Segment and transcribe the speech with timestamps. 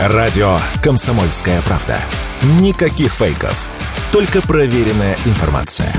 [0.00, 2.00] Радио «Комсомольская правда».
[2.60, 3.68] Никаких фейков.
[4.12, 5.92] Только проверенная информация.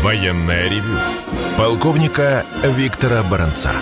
[0.00, 0.98] Военная ревю.
[1.58, 3.72] Полковника Виктора Баранца.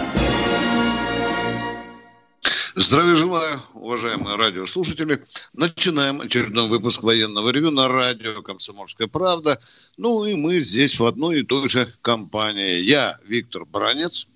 [2.75, 3.57] Здравия желаю,
[3.91, 5.21] уважаемые радиослушатели.
[5.53, 9.59] Начинаем очередной выпуск военного ревю на радио «Комсомольская правда».
[9.97, 12.79] Ну и мы здесь в одной и той же компании.
[12.83, 14.29] Я Виктор Бранец.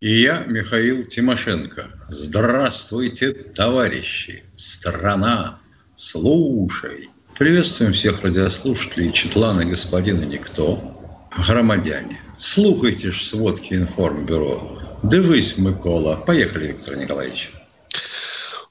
[0.00, 1.88] И я Михаил Тимошенко.
[2.10, 4.44] Здравствуйте, товарищи.
[4.56, 5.58] Страна,
[5.94, 7.08] слушай.
[7.38, 11.28] Приветствуем всех радиослушателей Четлана господина Никто.
[11.48, 14.78] Громадяне, слухайте ж сводки информбюро.
[15.02, 16.16] Дивись, Микола.
[16.16, 17.55] Поехали, Виктор Николаевич.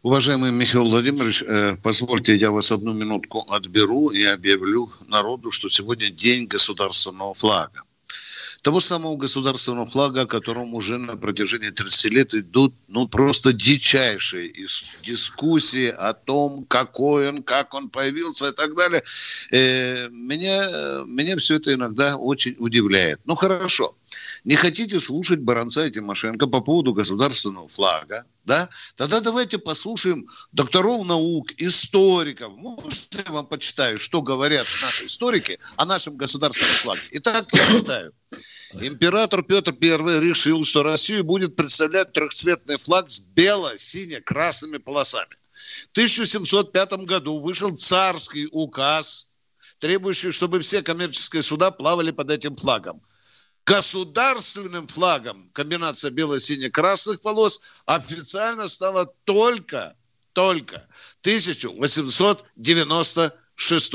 [0.06, 6.12] Уважаемый Михаил Владимирович, э, позвольте, я вас одну минутку отберу и объявлю народу, что сегодня
[6.12, 7.82] день государственного флага
[8.66, 14.52] того самого государственного флага, о котором уже на протяжении 30 лет идут ну, просто дичайшие
[15.04, 19.04] дискуссии о том, какой он, как он появился и так далее.
[19.52, 23.20] Э, меня, меня все это иногда очень удивляет.
[23.26, 23.96] Ну, хорошо.
[24.44, 28.70] Не хотите слушать Баранца и Тимошенко по поводу государственного флага, да?
[28.96, 32.54] Тогда давайте послушаем докторов наук, историков.
[32.56, 37.02] Может, я вам почитаю, что говорят наши историки о нашем государственном флаге.
[37.12, 38.14] Итак, я читаю.
[38.74, 45.36] Император Петр I решил, что Россию будет представлять трехцветный флаг с бело-сине-красными полосами.
[45.88, 49.32] В 1705 году вышел царский указ,
[49.80, 53.02] требующий, чтобы все коммерческие суда плавали под этим флагом.
[53.66, 59.96] Государственным флагом комбинация бело-сине-красных полос официально стала только,
[60.34, 63.94] только в 1896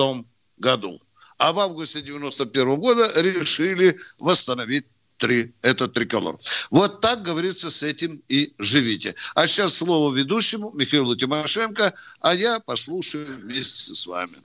[0.57, 1.03] году
[1.41, 4.85] а в августе 91 года решили восстановить
[5.17, 6.39] три, этот триколор.
[6.71, 9.15] Вот так, говорится, с этим и живите.
[9.35, 14.37] А сейчас слово ведущему Михаилу Тимошенко, а я послушаю вместе с вами.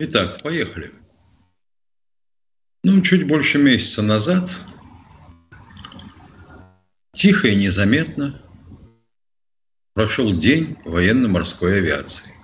[0.00, 0.92] Итак, поехали.
[2.86, 4.60] Ну, чуть больше месяца назад,
[7.14, 8.38] тихо и незаметно,
[9.94, 12.34] прошел день военно-морской авиации.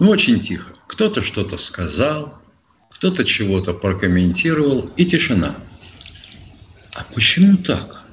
[0.00, 0.72] Ну, очень тихо.
[0.88, 2.42] Кто-то что-то сказал,
[2.90, 5.54] кто-то чего-то прокомментировал, и тишина.
[6.92, 8.04] А почему так?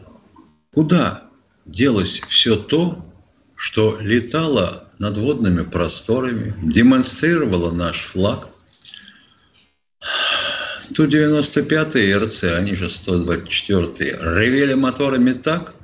[0.71, 1.23] Куда
[1.65, 3.03] делось все то,
[3.55, 8.52] что летало над водными просторами, демонстрировало наш флаг?
[10.95, 15.75] Ту-95 РЦ, они же 124 ревели моторами так,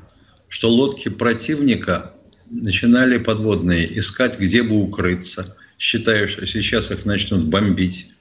[0.48, 2.14] что лодки противника
[2.50, 8.14] начинали подводные искать, где бы укрыться– считаю, что сейчас их начнут бомбить.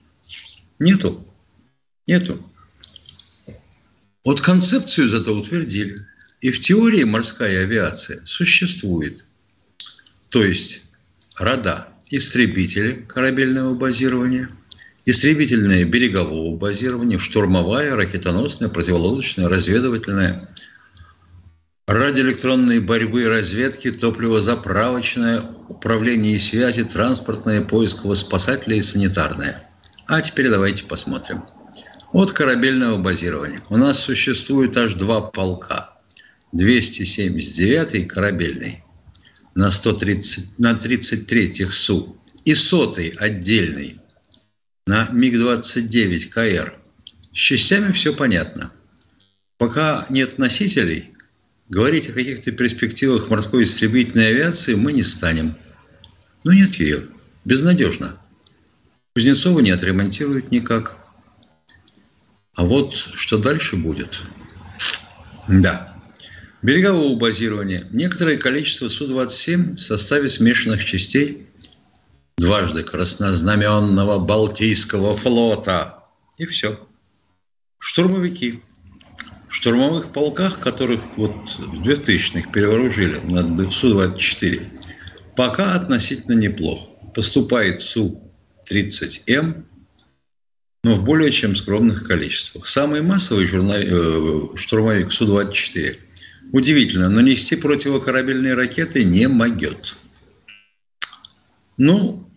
[0.78, 1.26] Нету.
[2.06, 2.40] Нету.
[4.24, 6.06] Вот концепцию зато утвердили.
[6.40, 9.26] И в теории морская авиация существует.
[10.28, 10.84] То есть
[11.36, 14.48] рода истребители корабельного базирования,
[15.10, 20.50] истребительное берегового базирования, штурмовая, ракетоносная, противолодочная, разведывательная,
[21.86, 29.66] радиоэлектронной борьбы и разведки, топливозаправочное, управление и связи, транспортное, поисково-спасательное и санитарное.
[30.08, 31.42] А теперь давайте посмотрим.
[32.12, 33.62] От корабельного базирования.
[33.70, 35.94] У нас существует аж два полка.
[36.52, 38.84] 279 корабельный
[39.54, 43.98] на, 130, на 33-х СУ и сотый отдельный
[44.88, 46.74] на МиГ-29 КР.
[47.32, 48.72] С частями все понятно.
[49.56, 51.12] Пока нет носителей–
[51.68, 55.54] Говорить о каких-то перспективах морской истребительной авиации мы не станем.
[56.44, 57.02] Но нет ее.
[57.44, 58.16] Безнадежно.
[59.14, 60.96] Кузнецова не отремонтируют никак.
[62.54, 64.22] А вот что дальше будет?
[65.46, 65.94] Да.
[66.62, 67.86] Берегового базирования.
[67.90, 71.47] Некоторое количество Су-27 в составе смешанных частей
[72.38, 76.04] дважды краснознаменного Балтийского флота.
[76.38, 76.78] И все.
[77.78, 78.62] Штурмовики
[79.48, 84.66] в штурмовых полках, которых вот в 2000-х перевооружили на Су-24,
[85.36, 86.86] пока относительно неплохо.
[87.14, 89.64] Поступает Су-30М,
[90.84, 92.66] но в более чем скромных количествах.
[92.66, 95.96] Самый массовый журнал, э, штурмовик Су-24
[96.52, 99.96] удивительно, но нести противокорабельные ракеты не могет.
[101.78, 102.27] Ну,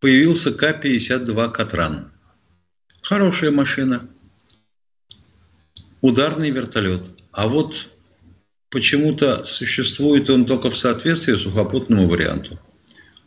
[0.00, 2.12] появился К-52 «Катран».
[3.02, 4.08] Хорошая машина–
[6.00, 7.10] ударный вертолет.
[7.32, 7.88] А вот
[8.70, 12.58] почему-то существует он только в соответствии сухопутному варианту.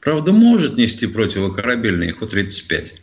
[0.02, 2.94] Правда, может нести противокорабельный Ху-35.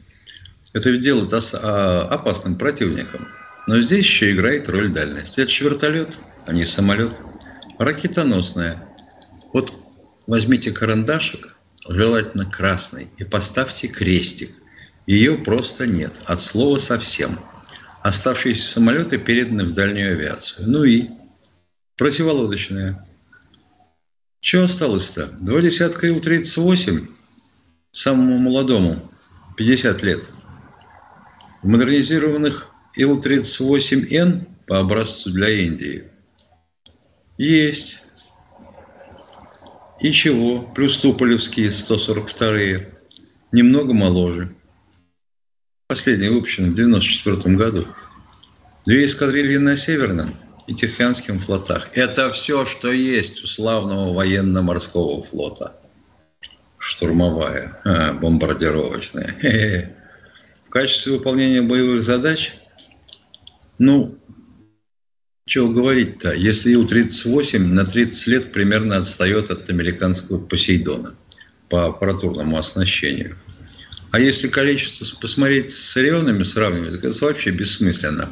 [0.73, 3.29] Это делает а, опасным противником.
[3.69, 5.39] Но здесь еще играет роль дальность.
[5.39, 7.13] Это же вертолет, а не самолет.
[7.79, 8.83] Ракетоносная.
[9.53, 9.73] Вот
[10.27, 11.56] возьмите карандашик,
[11.89, 14.53] желательно красный, и поставьте крестик.
[15.07, 17.39] Ее просто нет, от слова совсем.
[18.03, 20.69] Оставшиеся самолеты переданы в дальнюю авиацию.
[20.69, 21.09] Ну и
[21.97, 23.05] противолодочная.
[24.41, 25.27] Что осталось-то?
[25.41, 27.09] Два десятка Ил-38,
[27.91, 29.11] самому молодому,
[29.57, 30.29] 50 лет.
[31.63, 36.05] Модернизированных Ил-38Н по образцу для Индии
[37.39, 38.03] есть.
[40.01, 40.61] И чего?
[40.75, 42.89] Плюс Туполевские 142-е.
[43.53, 44.55] Немного моложе.
[45.89, 47.87] Последний выпущен в 94 году.
[48.85, 51.89] Две эскадрильи на Северном и Тихоокеанском флотах.
[51.95, 55.81] Это все, что есть у славного военно-морского флота.
[56.79, 59.97] Штурмовая, а, бомбардировочная.
[60.67, 62.55] В качестве выполнения боевых задач,
[63.79, 64.19] ну,
[65.47, 71.15] чего говорить-то, если Ил-38 на 30 лет примерно отстает от американского Посейдона
[71.69, 73.39] по аппаратурному оснащению.
[74.11, 78.29] А если количество посмотреть с районами сравнивать, так это вообще бессмысленно.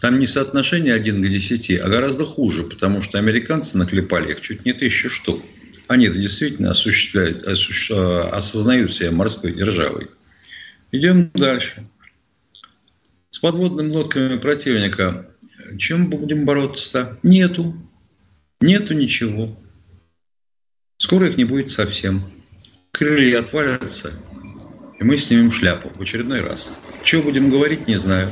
[0.00, 4.64] Там не соотношение 1 к 10, а гораздо хуже, потому что американцы наклепали их чуть
[4.64, 5.44] не тысячу штук.
[5.88, 7.90] Они действительно осуществляют, осущ...
[7.90, 10.06] А, осознают себя морской державой.
[10.92, 11.84] Идем дальше.
[13.30, 15.26] С подводными лодками противника
[15.78, 17.18] чем будем бороться-то?
[17.22, 17.74] Нету.
[18.60, 19.56] Нету ничего.
[20.98, 22.22] Скоро их не будет совсем.
[22.92, 24.12] Крылья отвалятся,
[24.98, 26.74] и мы снимем шляпу в очередной раз.
[27.02, 28.30] Что будем говорить, не знаю.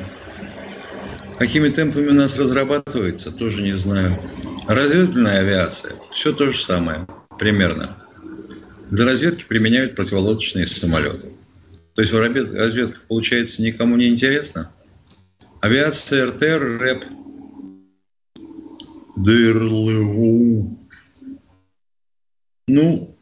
[1.39, 4.21] Какими темпами у нас разрабатывается, тоже не знаю.
[4.67, 7.07] Разведывательная авиация, все то же самое,
[7.39, 7.97] примерно.
[8.91, 11.33] Для разведки применяют противолодочные самолеты.
[11.95, 14.71] То есть разведка, получается, никому не интересна.
[15.61, 17.05] Авиация РТР, РЭП
[19.23, 20.79] ДРЛУ.
[22.69, 23.19] Ну,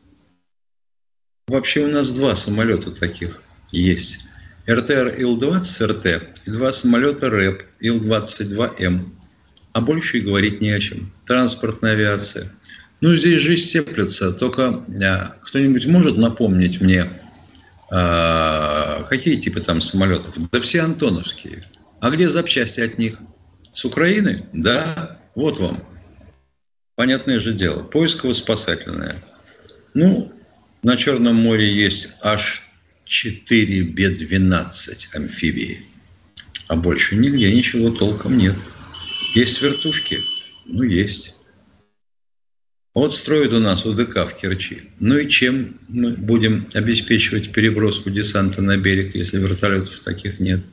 [1.46, 4.26] вообще у нас два самолета таких есть.
[4.69, 6.06] РТР Ил-20 РТ
[6.46, 9.12] и два самолета РЭП Ил-22М.
[9.72, 11.12] А больше и говорить не о чем.
[11.26, 12.52] Транспортная авиация.
[13.00, 14.32] Ну, здесь жизнь теплится.
[14.32, 17.06] Только а, кто-нибудь может напомнить мне,
[17.90, 20.34] а, какие типы там самолетов?
[20.50, 21.64] Да все антоновские.
[22.00, 23.20] А где запчасти от них?
[23.70, 24.49] С Украины?
[24.52, 25.20] Да.
[25.37, 25.85] Вот вам.
[26.97, 27.83] Понятное же дело.
[27.83, 29.23] Поисково-спасательное.
[29.93, 30.33] Ну,
[30.83, 32.62] на Черном море есть аж
[33.05, 35.83] 4 Б-12 амфибии.
[36.69, 38.55] А больше нигде ничего толком нет.
[39.35, 40.21] Есть вертушки?
[40.65, 41.35] Ну, есть.
[42.94, 44.85] Вот строят у нас УДК в Керчи.
[45.00, 50.65] Ну и чем мы будем обеспечивать переброску десанта на берег, если вертолетов таких нет?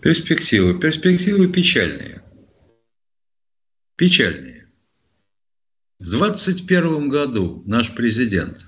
[0.00, 0.76] Перспективы.
[0.76, 2.20] Перспективы печальные.
[3.96, 4.68] Печальные.
[6.00, 8.64] В 2021 году наш президент,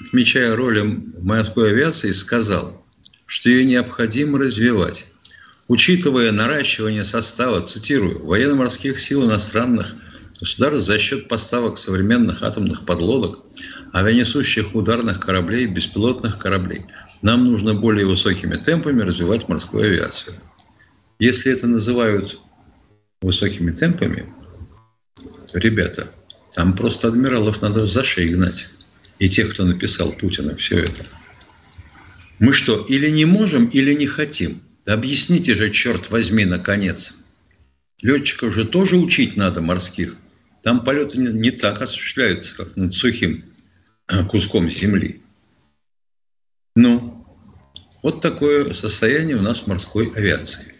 [0.00, 0.80] отмечая роль
[1.18, 2.86] морской авиации, сказал,
[3.26, 5.06] что ее необходимо развивать.
[5.66, 9.96] Учитывая наращивание состава, цитирую, военно-морских сил иностранных
[10.38, 13.44] государств за счет поставок современных атомных подлодок,
[13.92, 16.86] авианесущих ударных кораблей, беспилотных кораблей,
[17.20, 20.36] нам нужно более высокими темпами развивать морскую авиацию.
[21.18, 22.38] Если это называют
[23.20, 24.32] высокими темпами,
[25.54, 26.10] ребята,
[26.52, 28.68] там просто адмиралов надо за шею гнать.
[29.18, 31.04] И тех, кто написал Путина все это.
[32.38, 34.62] Мы что, или не можем, или не хотим?
[34.86, 37.16] Да объясните же, черт возьми, наконец.
[38.00, 40.16] Летчиков же тоже учить надо, морских.
[40.62, 43.44] Там полеты не так осуществляются, как над сухим
[44.08, 45.20] э, куском земли.
[46.76, 47.26] Ну,
[48.02, 50.74] вот такое состояние у нас морской авиации.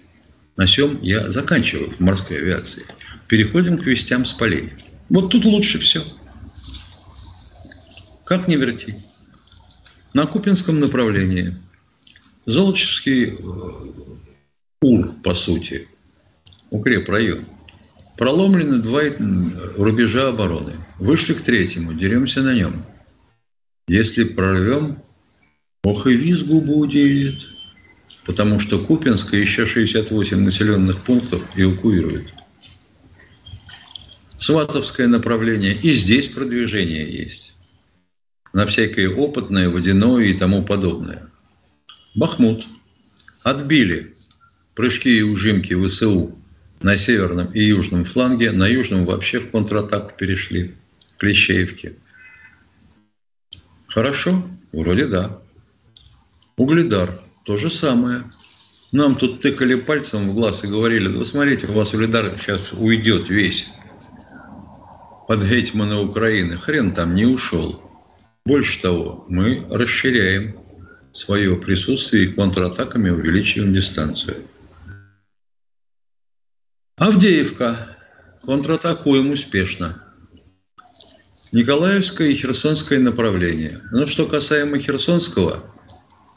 [0.57, 2.85] На чем я заканчиваю в морской авиации.
[3.29, 4.73] Переходим к вестям с полей.
[5.09, 6.05] Вот тут лучше все.
[8.25, 8.95] Как не верти.
[10.15, 11.55] На Купинском направлении
[12.47, 13.37] Золочевский э,
[14.83, 15.89] УР, по сути,
[16.71, 17.47] укрепрайон.
[18.17, 19.03] Проломлены два
[19.77, 20.73] рубежа обороны.
[20.99, 22.85] Вышли к третьему, деремся на нем.
[23.87, 25.03] Если прорвем,
[25.85, 27.37] ох и визгу будет
[28.29, 32.35] потому что Купинск и еще 68 населенных пунктов эвакуируют.
[34.39, 37.55] Сватовское направление, и здесь продвижение есть.
[38.53, 41.29] На всякое опытное, водяное и тому подобное.
[42.15, 42.65] Бахмут.
[43.43, 44.15] Отбили
[44.77, 46.39] прыжки и ужимки ВСУ
[46.81, 48.53] на северном и южном фланге.
[48.53, 50.75] На южном вообще в контратаку перешли.
[51.01, 51.95] В Клещеевке.
[53.89, 54.49] Хорошо?
[54.73, 55.37] Вроде да.
[56.57, 57.11] Угледар.
[57.45, 58.23] То же самое.
[58.93, 63.29] Нам тут тыкали пальцем в глаз и говорили, ну, смотрите, у вас Улидар сейчас уйдет
[63.29, 63.69] весь
[65.29, 66.57] под гетьмана Украины.
[66.57, 67.83] Хрен там не ушел.
[68.47, 70.59] Больше того, мы расширяем
[71.13, 74.39] свое присутствие и контратаками увеличиваем дистанцию.
[76.97, 77.77] Авдеевка.
[78.43, 80.03] Контратакуем успешно.
[81.53, 83.83] Николаевское и Херсонское направление.
[83.91, 85.63] Но что касаемо Херсонского,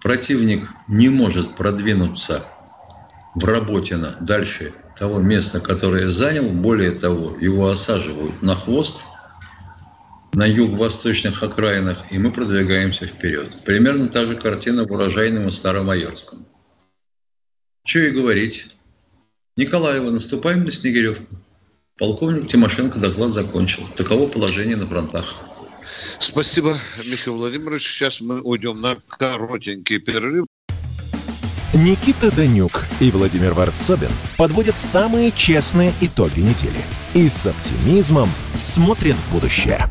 [0.02, 2.46] противник не может продвинуться
[3.36, 6.48] в Работино дальше того места, которое занял.
[6.52, 9.06] Более того, его осаживают на хвост
[10.34, 13.64] на юго-восточных окраинах, и мы продвигаемся вперед.
[13.66, 16.46] Примерно та же картина в Урожайном и Старомайорском.
[17.84, 18.68] Что и говорить.
[19.58, 21.36] Николаева, наступаем на Снегиревку.
[21.98, 23.88] Полковник Тимошенко доклад закончил.
[23.96, 25.34] Таково положение на фронтах.
[26.20, 26.76] Спасибо,
[27.10, 27.88] Михаил Владимирович.
[27.88, 30.46] Сейчас мы уйдем на коротенький перерыв.
[31.74, 36.82] Никита Данюк и Владимир Варсобин подводят самые честные итоги недели.
[37.14, 39.91] И с оптимизмом смотрят в будущее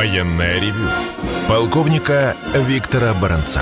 [0.00, 0.88] Военное ревю
[1.46, 3.60] полковника Виктора Баранца.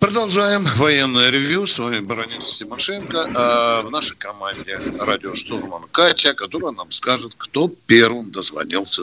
[0.00, 1.68] Продолжаем военное ревью.
[1.68, 3.28] С вами Баранец Тимошенко.
[3.36, 9.02] А в нашей команде радиоштурман Катя, которая нам скажет, кто первым дозвонился.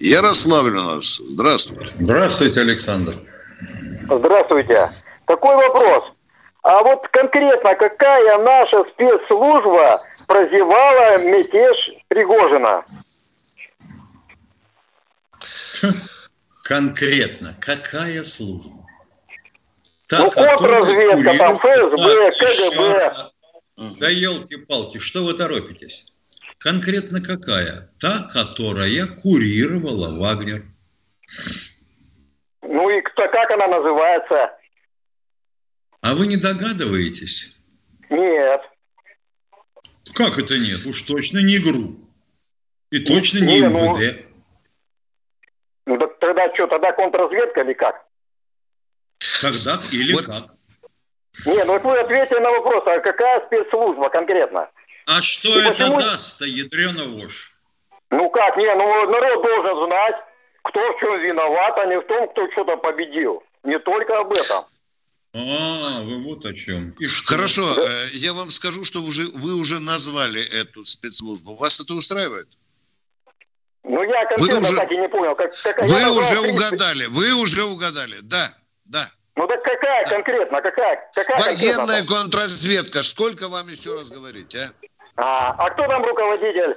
[0.00, 1.18] Ярославль у нас.
[1.18, 1.92] Здравствуйте.
[2.00, 3.12] Здравствуйте, Александр.
[4.10, 4.90] Здравствуйте.
[5.26, 6.02] Такой вопрос.
[6.64, 11.76] А вот конкретно какая наша спецслужба прозевала мятеж
[12.08, 12.82] Пригожина?
[16.62, 18.86] Конкретно, какая служба?
[20.08, 23.30] Та, ну, контрразведка, там ФСБ, КГБ.
[24.00, 26.12] Да елки-палки, что вы торопитесь?
[26.58, 27.90] Конкретно какая?
[27.98, 30.64] Та, которая курировала Вагнер.
[32.62, 34.50] Ну и кто, как она называется?
[36.00, 37.56] А вы не догадываетесь?
[38.10, 38.60] Нет.
[40.14, 40.86] Как это нет?
[40.86, 42.08] Уж точно не ГРУ.
[42.90, 44.23] И точно не, не МВД.
[46.24, 48.04] Ну, ну тогда что, тогда контрразведка или как?
[49.42, 50.24] Тогда или вот.
[50.24, 50.44] как?
[51.46, 54.70] Не, ну вы ответьте на вопрос, а какая спецслужба конкретно?
[55.06, 55.98] А что И это почему...
[55.98, 57.54] даст-то, ядрена вошь?
[58.10, 60.14] Ну как, не, ну народ должен знать,
[60.62, 63.42] кто в чем виноват, а не в том, кто что-то победил.
[63.64, 64.64] Не только об этом.
[65.34, 66.90] А, вы вот о чем.
[67.00, 67.34] И что?
[67.34, 67.82] Хорошо, да?
[67.82, 71.56] Э, я вам скажу, что уже, вы уже назвали эту спецслужбу.
[71.56, 72.48] Вас это устраивает?
[73.94, 75.36] Ну, я конкретно вы уже, так и не понял.
[75.36, 78.52] Как, как, вы назвал, уже угадали, вы уже угадали, да,
[78.86, 79.08] да.
[79.36, 81.10] Ну так какая конкретно, какая?
[81.14, 82.16] какая Военная конкретно?
[82.16, 84.68] контрразведка, сколько вам еще раз говорить, а?
[85.16, 86.74] А, а кто там руководитель?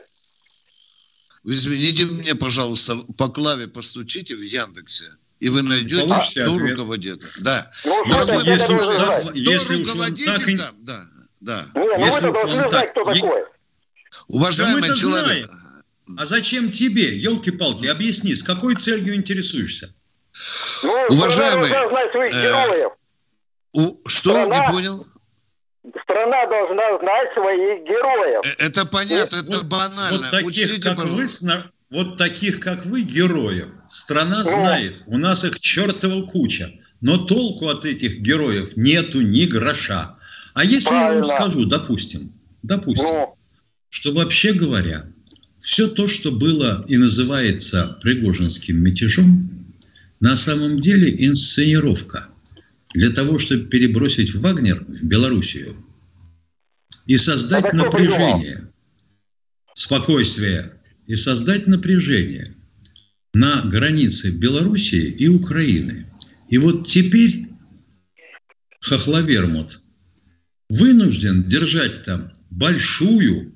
[1.44, 5.06] Извините мне, пожалуйста, по клаве постучите в Яндексе
[5.40, 6.70] и вы найдете, Получите кто ответ.
[6.72, 7.22] руководит.
[7.42, 7.72] Да.
[7.84, 10.46] Ну, Дорогой, если, уж так, кто если уж он так...
[10.58, 11.02] там, да,
[11.40, 11.66] да.
[11.74, 13.44] Не, ну если вы должны знать, кто такой.
[14.28, 15.50] Уважаемый да человек.
[15.50, 15.67] Знаем.
[16.18, 19.94] А зачем тебе, елки-палки, объясни, с какой целью интересуешься?
[20.84, 22.92] Ну, Уважаемый, страна знать своих э, героев.
[23.74, 25.08] У, что, страна, не понял?
[26.04, 28.42] Страна должна знать своих героев.
[28.46, 30.18] Э, это понятно, вот, это банально.
[30.18, 31.64] Вот таких, Учтите, как пожалуйста.
[31.90, 35.02] вы, вот таких, как вы, героев, страна знает.
[35.08, 36.72] У нас их чертова куча.
[37.02, 40.16] Но толку от этих героев нету ни гроша.
[40.54, 41.10] А если Правильно.
[41.10, 42.34] я вам скажу, допустим,
[42.64, 43.38] допустим, ну.
[43.90, 45.06] что вообще говоря,
[45.60, 49.76] все то, что было и называется Пригожинским мятежом,
[50.20, 52.28] на самом деле инсценировка
[52.94, 55.76] для того, чтобы перебросить Вагнер в Белоруссию
[57.06, 58.72] и создать а напряжение,
[59.74, 60.74] спокойствие.
[61.06, 62.54] И создать напряжение
[63.34, 66.06] на границе Белоруссии и Украины.
[66.50, 67.48] И вот теперь
[68.82, 69.80] Хохловермут
[70.70, 73.54] вынужден держать там большую,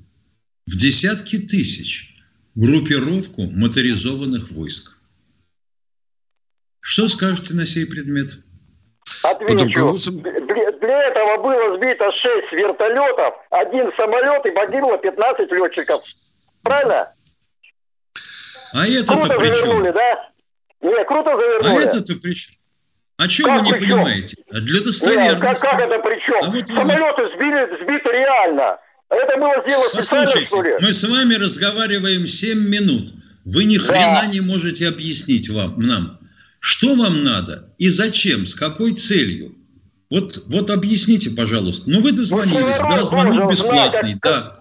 [0.71, 2.15] в десятки тысяч,
[2.55, 4.97] группировку моторизованных войск.
[6.79, 8.29] Что скажете на сей предмет?
[9.23, 9.65] Отвечу.
[9.65, 16.01] Для, для этого было сбито 6 вертолетов, один самолет и погибло 15 летчиков.
[16.63, 17.11] Правильно?
[18.73, 19.83] А это-то при чем?
[19.83, 20.31] да?
[20.81, 21.83] Не, круто завернули.
[21.83, 22.55] А это-то при чем?
[23.17, 24.37] А что вы не понимаете?
[24.49, 25.33] Для достоверности.
[25.33, 26.39] Нет, как, как это при чем?
[26.41, 27.35] А вот Самолеты вы...
[27.35, 28.79] сбили, сбиты реально.
[29.11, 30.71] Это было сделано специально, что ли?
[30.79, 33.13] мы с вами разговариваем 7 минут.
[33.43, 34.25] Вы ни хрена да.
[34.27, 36.19] не можете объяснить вам, нам,
[36.59, 39.55] что вам надо и зачем, с какой целью.
[40.09, 41.89] Вот, вот объясните, пожалуйста.
[41.89, 44.59] Ну, вы дозвонились, ну, да, звонок бесплатный, да.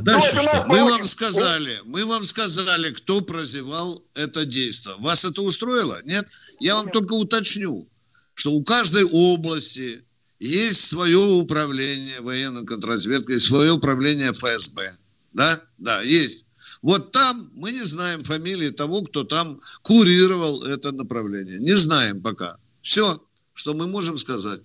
[0.00, 0.64] Дальше что?
[0.66, 4.96] Мы вам сказали, мы вам сказали, кто прозевал это действие.
[4.98, 6.00] Вас это устроило?
[6.04, 6.26] Нет?
[6.60, 7.88] Я вам только уточню,
[8.34, 10.05] что у каждой области
[10.38, 14.92] есть свое управление военной контрразведкой, свое управление ФСБ.
[15.32, 15.60] Да?
[15.78, 16.46] Да, есть.
[16.82, 21.58] Вот там мы не знаем фамилии того, кто там курировал это направление.
[21.58, 22.58] Не знаем пока.
[22.82, 23.22] Все,
[23.54, 24.60] что мы можем сказать.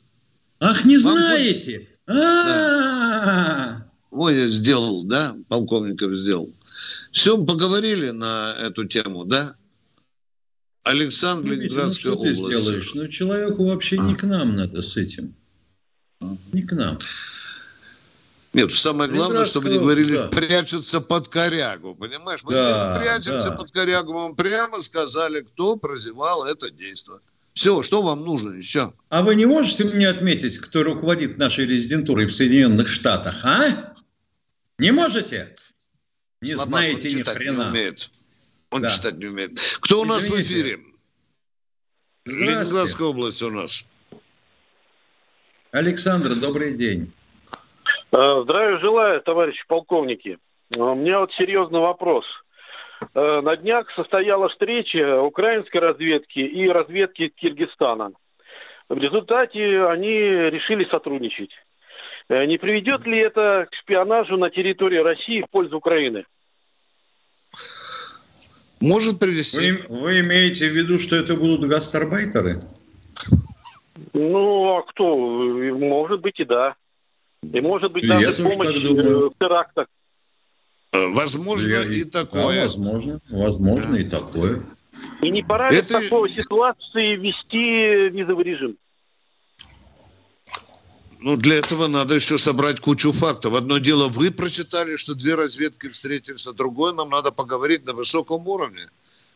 [0.59, 1.89] Ах, не Вам знаете?
[2.05, 3.87] Да.
[4.11, 6.53] Ой, я сделал, да, полковников сделал.
[7.11, 9.55] Все, поговорили на эту тему, да?
[10.83, 12.39] Александр, ну, Ленинградская ну, что область.
[12.39, 12.93] ты сделаешь?
[12.93, 15.35] Ну, человеку вообще не к нам надо с этим.
[16.51, 16.97] Не к нам.
[18.53, 20.27] Нет, самое главное, чтобы не говорили, да.
[20.27, 22.43] прячутся под корягу, понимаешь?
[22.43, 23.55] Мы да, прячемся да.
[23.55, 27.19] под корягу, мы вам прямо сказали, кто прозевал это действие.
[27.53, 28.93] Все, что вам нужно еще?
[29.09, 33.93] А вы не можете мне отметить, кто руководит нашей резидентурой в Соединенных Штатах, а?
[34.79, 35.55] Не можете?
[36.41, 37.63] Не Слабак, знаете ни хрена.
[37.63, 38.09] Не умеет.
[38.69, 38.87] Он да.
[38.87, 39.59] читать не умеет.
[39.79, 40.79] Кто у нас в эфире?
[42.25, 43.85] Ленинградская область у нас.
[45.71, 47.11] Александр, добрый день.
[48.11, 50.37] Э, здравия желаю, товарищи полковники.
[50.69, 52.25] Э, у меня вот серьезный вопрос.
[53.15, 58.11] Э, на днях состоялась встреча украинской разведки и разведки Киргизстана.
[58.89, 61.51] В результате они решили сотрудничать.
[62.27, 66.25] Не приведет ли это к шпионажу на территории России в пользу Украины?
[68.81, 69.71] Может привести.
[69.87, 72.59] Вы, вы имеете в виду, что это будут гастарбайтеры?
[74.13, 75.15] Ну, а кто?
[75.17, 76.75] Может быть и да.
[77.41, 79.87] И может быть даже помощь э, в терактах.
[80.91, 82.55] Э, возможно Я, и такое.
[82.55, 83.99] Да, возможно, возможно да.
[83.99, 84.61] и такое.
[85.21, 85.99] И не пора ли Это...
[85.99, 88.77] в такой ситуации ввести визовый режим?
[91.21, 93.53] Ну, для этого надо еще собрать кучу фактов.
[93.53, 98.47] Одно дело, вы прочитали, что две разведки встретились, а другое нам надо поговорить на высоком
[98.47, 98.89] уровне.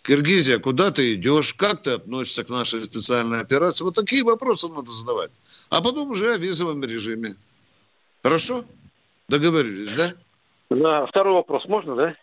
[0.06, 1.54] Киргизия, куда ты идешь?
[1.54, 3.84] Как ты относишься к нашей специальной операции?
[3.84, 5.32] Вот такие вопросы надо задавать.
[5.70, 7.36] А потом уже о визовом режиме.
[8.22, 8.63] Хорошо?
[9.28, 10.10] Договорились, да?
[10.70, 12.15] Да, второй вопрос можно, да?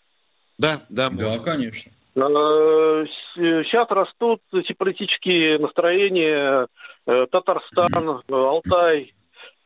[0.59, 1.39] Да, да, можно.
[1.39, 1.91] Да, конечно.
[2.15, 6.69] Сейчас растут эти политические настроения.
[7.07, 9.13] Э, Татарстан, Алтай.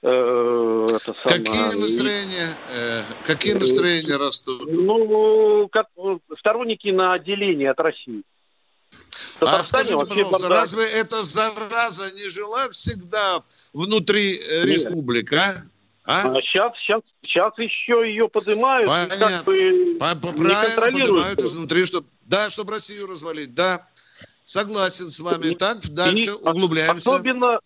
[0.08, 1.42] Э, это самое...
[1.42, 2.48] Какие настроения?
[2.72, 4.70] Э, какие настроения растут?
[4.70, 5.88] Ну, как
[6.38, 8.22] сторонники на отделение от России.
[9.40, 13.42] А скажите, пожалуйста, разве эта зараза не жила всегда
[13.72, 15.56] внутри республик, а?
[16.04, 16.22] А?
[16.40, 18.86] сейчас, сейчас, сейчас еще ее поднимают.
[18.86, 19.16] Понятно.
[19.18, 23.54] Как бы По -по Правильно поднимают изнутри, чтобы, да, чтобы Россию развалить.
[23.54, 23.84] Да,
[24.44, 25.54] согласен с вами.
[25.54, 27.10] Так, дальше и углубляемся.
[27.12, 27.58] Особенно,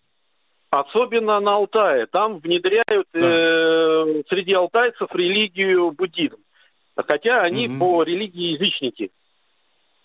[0.71, 2.07] особенно на Алтае.
[2.07, 3.19] Там внедряют да.
[3.19, 6.37] э, среди алтайцев религию буддизм.
[6.95, 7.79] Хотя они угу.
[7.79, 9.11] по религии язычники.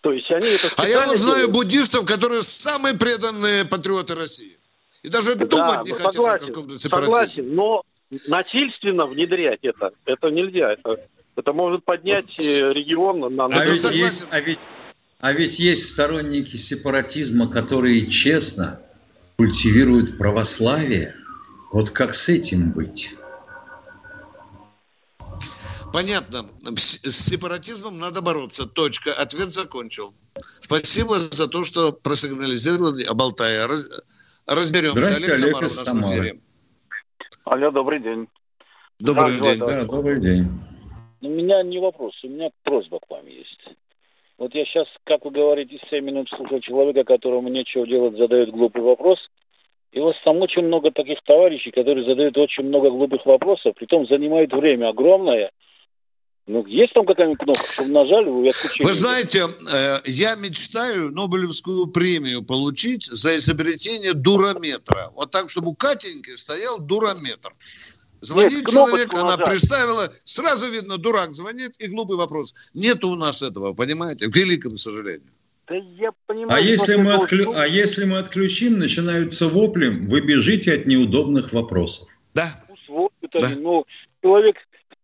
[0.01, 4.57] То есть они это А я вот знаю буддистов, которые самые преданные патриоты России.
[5.03, 7.15] И даже да, думать не хотят согласен, о каком-то сепаратизме.
[7.15, 7.83] Согласен, но
[8.29, 10.73] насильственно внедрять это, это нельзя.
[10.73, 11.01] Это,
[11.37, 13.47] это может поднять э, регион на...
[13.47, 14.61] А ведь, есть, а, ведь,
[15.21, 18.81] а ведь есть сторонники сепаратизма, которые честно
[19.37, 21.15] культивируют православие.
[21.73, 23.15] Вот как с этим быть?
[25.93, 26.47] Понятно.
[26.77, 28.67] С сепаратизмом надо бороться.
[28.67, 29.13] Точка.
[29.13, 30.15] Ответ закончил.
[30.37, 33.67] Спасибо за то, что просигнализировали об Алтае.
[33.67, 33.89] Раз,
[34.47, 35.15] разберемся.
[35.15, 36.41] Олег Самара у нас в эфире.
[37.45, 38.29] Алло, добрый день.
[38.99, 39.59] Добрый день.
[39.59, 40.49] Да, добрый день.
[41.23, 43.61] У меня не вопрос, у меня просьба к вам есть.
[44.39, 48.83] Вот я сейчас, как вы говорите, 7 минут слушал человека, которому нечего делать, задает глупый
[48.83, 49.19] вопрос.
[49.93, 54.07] И у вас там очень много таких товарищей, которые задают очень много глупых вопросов, притом
[54.07, 55.51] занимают время огромное–
[56.49, 58.87] ну, есть там какая-нибудь кнопка, чтобы нажали, вы отключили?
[58.87, 65.11] Вы знаете, э, я мечтаю Нобелевскую премию получить за изобретение дурометра.
[65.17, 67.53] Вот так, чтобы у Катеньки стоял дурометр.
[68.21, 69.47] Звонит Нет, человек, она нажать.
[69.47, 72.55] представила, сразу видно, дурак звонит и глупый вопрос.
[72.75, 75.29] Нет у нас этого, понимаете, к великому сожалению.
[75.69, 77.53] Да я понимаю, а, если мы отклю...
[77.55, 82.09] а если мы отключим, начинаются вопли, вы бежите от неудобных вопросов.
[82.35, 82.47] Да.
[83.33, 83.49] Да.
[83.59, 83.85] ну
[84.23, 84.57] человек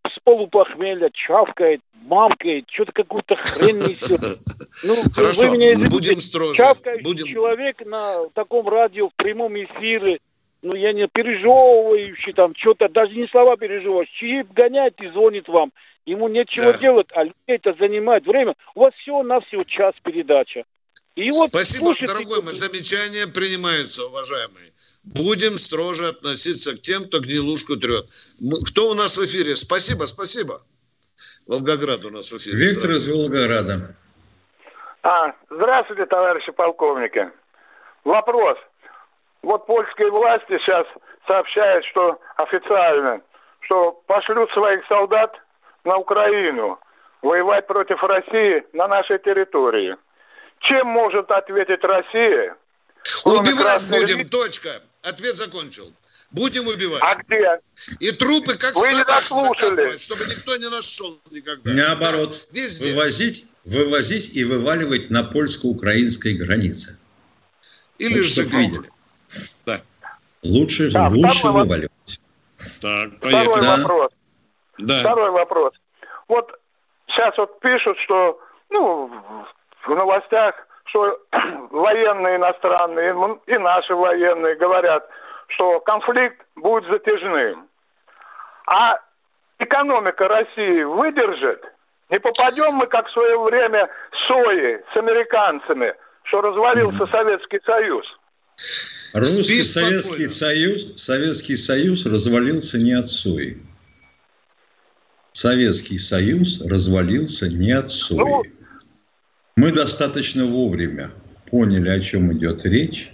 [0.06, 4.20] с полупохмелья чавкает, мамкает, что-то какую-то хрень несет.
[4.84, 6.54] Ну, Хорошо, вы меня извините, будем строже.
[6.54, 7.26] Чавкающий будем...
[7.26, 10.18] человек на таком радио в прямом эфире,
[10.62, 15.72] ну, я не пережевывающий там что-то, даже не слова переживаешь, чип гоняет и звонит вам.
[16.06, 16.78] Ему нечего да.
[16.78, 18.54] делать, а людей это занимает время.
[18.74, 20.64] У вас всего на всего час передача.
[21.14, 24.72] И вот Спасибо, слушайте, дорогой мой, замечания принимаются, уважаемые.
[25.04, 28.06] Будем строже относиться к тем, кто гнилушку трет.
[28.68, 29.56] Кто у нас в эфире?
[29.56, 30.62] Спасибо, спасибо.
[31.46, 32.56] Волгоград у нас в эфире.
[32.56, 33.96] Виктор из Волгограда.
[35.02, 37.30] А, здравствуйте, товарищи полковники.
[38.04, 38.58] Вопрос.
[39.42, 40.86] Вот польские власти сейчас
[41.26, 43.20] сообщают, что официально,
[43.60, 45.34] что пошлют своих солдат
[45.84, 46.78] на Украину
[47.22, 49.96] воевать против России на нашей территории.
[50.60, 52.56] Чем может ответить Россия?
[53.24, 54.28] Убивать будем, религии?
[54.28, 54.80] точка.
[55.02, 55.92] Ответ закончил.
[56.30, 57.02] Будем убивать.
[57.02, 57.60] А где?
[57.98, 59.96] И трупы как Вы не дослушали.
[59.98, 61.72] чтобы никто не нашел никогда.
[61.72, 62.48] Наоборот.
[62.52, 62.92] Везде.
[62.92, 66.98] Вывозить, вывозить и вываливать на польско-украинской границе.
[67.98, 68.91] Или вот, же видели.
[69.66, 69.80] Да.
[70.44, 72.20] Лучше, да, лучше вываливать.
[72.80, 73.44] Так, поехали.
[73.44, 73.76] Второй да.
[73.76, 74.12] вопрос.
[74.78, 75.00] Да.
[75.00, 75.74] Второй вопрос.
[76.28, 76.60] Вот
[77.08, 78.40] сейчас вот пишут, что
[78.70, 79.10] ну,
[79.86, 80.54] в новостях,
[80.86, 81.18] что
[81.70, 85.08] военные иностранные и наши военные говорят,
[85.48, 87.68] что конфликт будет затяжным.
[88.66, 88.98] А
[89.58, 91.64] экономика России выдержит?
[92.10, 93.88] Не попадем мы, как в свое время,
[94.28, 98.06] сои с американцами, что развалился Советский Союз?
[99.12, 103.58] Русский Советский Союз, Советский Союз развалился не от сои.
[105.32, 108.18] Советский Союз развалился не от сои.
[108.18, 108.42] Ну,
[109.56, 111.10] Мы достаточно вовремя
[111.50, 113.12] поняли, о чем идет речь.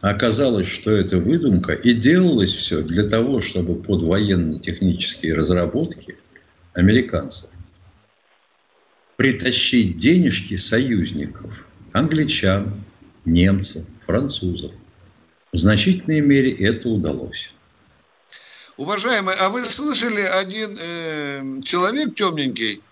[0.00, 6.16] Оказалось, что это выдумка, и делалось все для того, чтобы под военно-технические разработки
[6.72, 7.50] американцев
[9.20, 12.82] притащить денежки союзников, англичан,
[13.26, 14.72] немцев, французов.
[15.52, 17.52] В значительной мере это удалось.
[18.76, 22.82] Уважаемый, а вы слышали, один э, человек темненький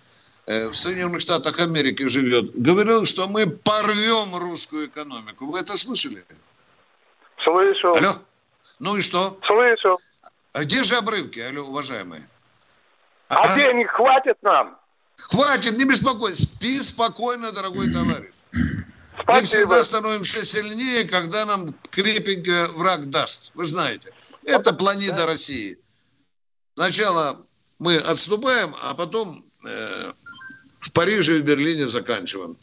[0.46, 5.46] э, в Соединенных Штатах Америки живет, говорил, что мы порвем русскую экономику.
[5.46, 6.24] Вы это слышали?
[7.42, 7.94] Слышу.
[7.94, 8.12] Алло?
[8.80, 9.38] Ну и что?
[9.46, 9.98] Слышу.
[10.52, 12.28] А где же обрывки, алло, уважаемые?
[13.28, 14.76] А, а денег хватит нам?
[15.16, 16.42] Хватит, не беспокойся.
[16.42, 18.34] Спи спокойно, дорогой товарищ.
[19.22, 19.36] Спасибо.
[19.40, 23.52] Мы всегда становимся сильнее, когда нам крепенько враг даст.
[23.54, 24.12] Вы знаете.
[24.44, 25.26] Это планета да.
[25.26, 25.78] России.
[26.74, 27.36] Сначала
[27.78, 30.12] мы отступаем, а потом э,
[30.80, 32.56] в Париже и в Берлине заканчиваем.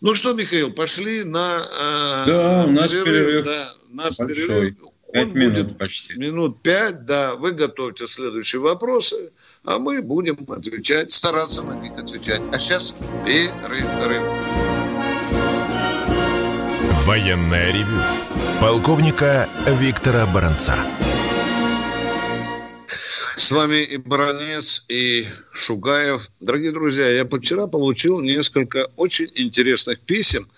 [0.00, 3.06] Ну что, Михаил, пошли на э, Да, у нас перерыв.
[3.06, 4.46] перерыв да, у нас большой.
[4.46, 4.76] перерыв.
[5.12, 6.14] Пять Он минут будет почти.
[6.14, 7.36] Минут пять, да.
[7.36, 9.32] Вы готовьте следующие вопросы,
[9.64, 12.42] а мы будем отвечать, стараться на них отвечать.
[12.52, 14.28] А сейчас перерыв.
[17.04, 18.00] Военная ревю.
[18.62, 19.46] Полковника
[19.78, 20.74] Виктора Баранца.
[23.36, 26.26] С вами и Баранец, и Шугаев.
[26.40, 30.48] Дорогие друзья, я вчера получил несколько очень интересных писем,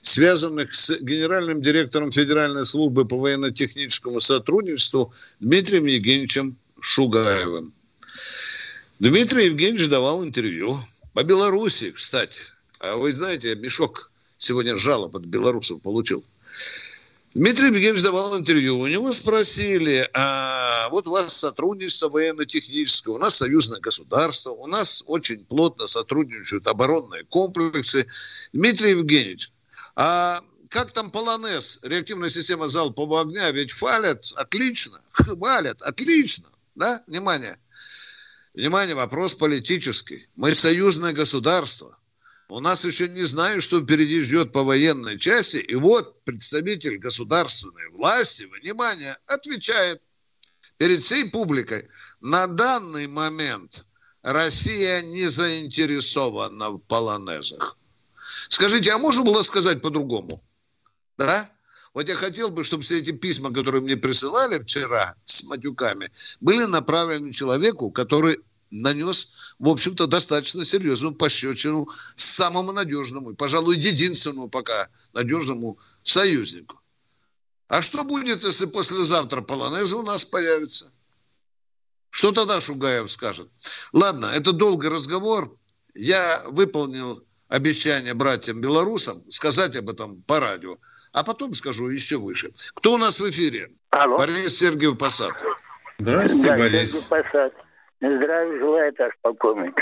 [0.00, 7.72] связанных с генеральным директором Федеральной службы по военно-техническому сотрудничеству Дмитрием Евгеньевичем Шугаевым.
[9.00, 10.78] Дмитрий Евгеньевич давал интервью
[11.14, 12.42] по Беларуси, кстати.
[12.78, 16.24] А вы знаете, мешок сегодня жалоб от белорусов получил–
[17.36, 18.78] Дмитрий Евгеньевич давал интервью.
[18.78, 25.04] У него спросили, а вот у вас сотрудничество военно-техническое, у нас союзное государство, у нас
[25.06, 28.06] очень плотно сотрудничают оборонные комплексы.
[28.54, 29.52] Дмитрий Евгеньевич,
[29.96, 34.98] а как там полонез, реактивная система залпового огня, ведь фалят отлично,
[35.36, 37.58] валят отлично, да, внимание.
[38.54, 40.26] Внимание, вопрос политический.
[40.36, 41.98] Мы союзное государство.
[42.48, 45.56] У нас еще не знаю, что впереди ждет по военной части.
[45.56, 50.00] И вот представитель государственной власти, внимание, отвечает
[50.78, 51.88] перед всей публикой.
[52.20, 53.84] На данный момент
[54.22, 57.76] Россия не заинтересована в полонезах.
[58.48, 60.40] Скажите, а можно было сказать по-другому?
[61.18, 61.50] Да?
[61.94, 66.64] Вот я хотел бы, чтобы все эти письма, которые мне присылали вчера с матюками, были
[66.64, 68.38] направлены человеку, который
[68.70, 76.80] нанес, в общем-то, достаточно серьезную пощечину самому надежному, пожалуй, единственному пока надежному союзнику.
[77.68, 80.90] А что будет, если послезавтра полонезы у нас появится?
[82.10, 83.48] Что тогда Шугаев скажет?
[83.92, 85.54] Ладно, это долгий разговор.
[85.94, 90.76] Я выполнил обещание братьям-белорусам сказать об этом по радио.
[91.12, 92.52] А потом скажу еще выше.
[92.74, 93.70] Кто у нас в эфире?
[93.90, 94.16] Алло.
[94.16, 95.32] Борис Сергеев Посад.
[95.98, 96.94] Здравствуйте, Борис.
[97.04, 97.52] Посад.
[98.00, 99.80] Здравия желаю, товарищ полковник.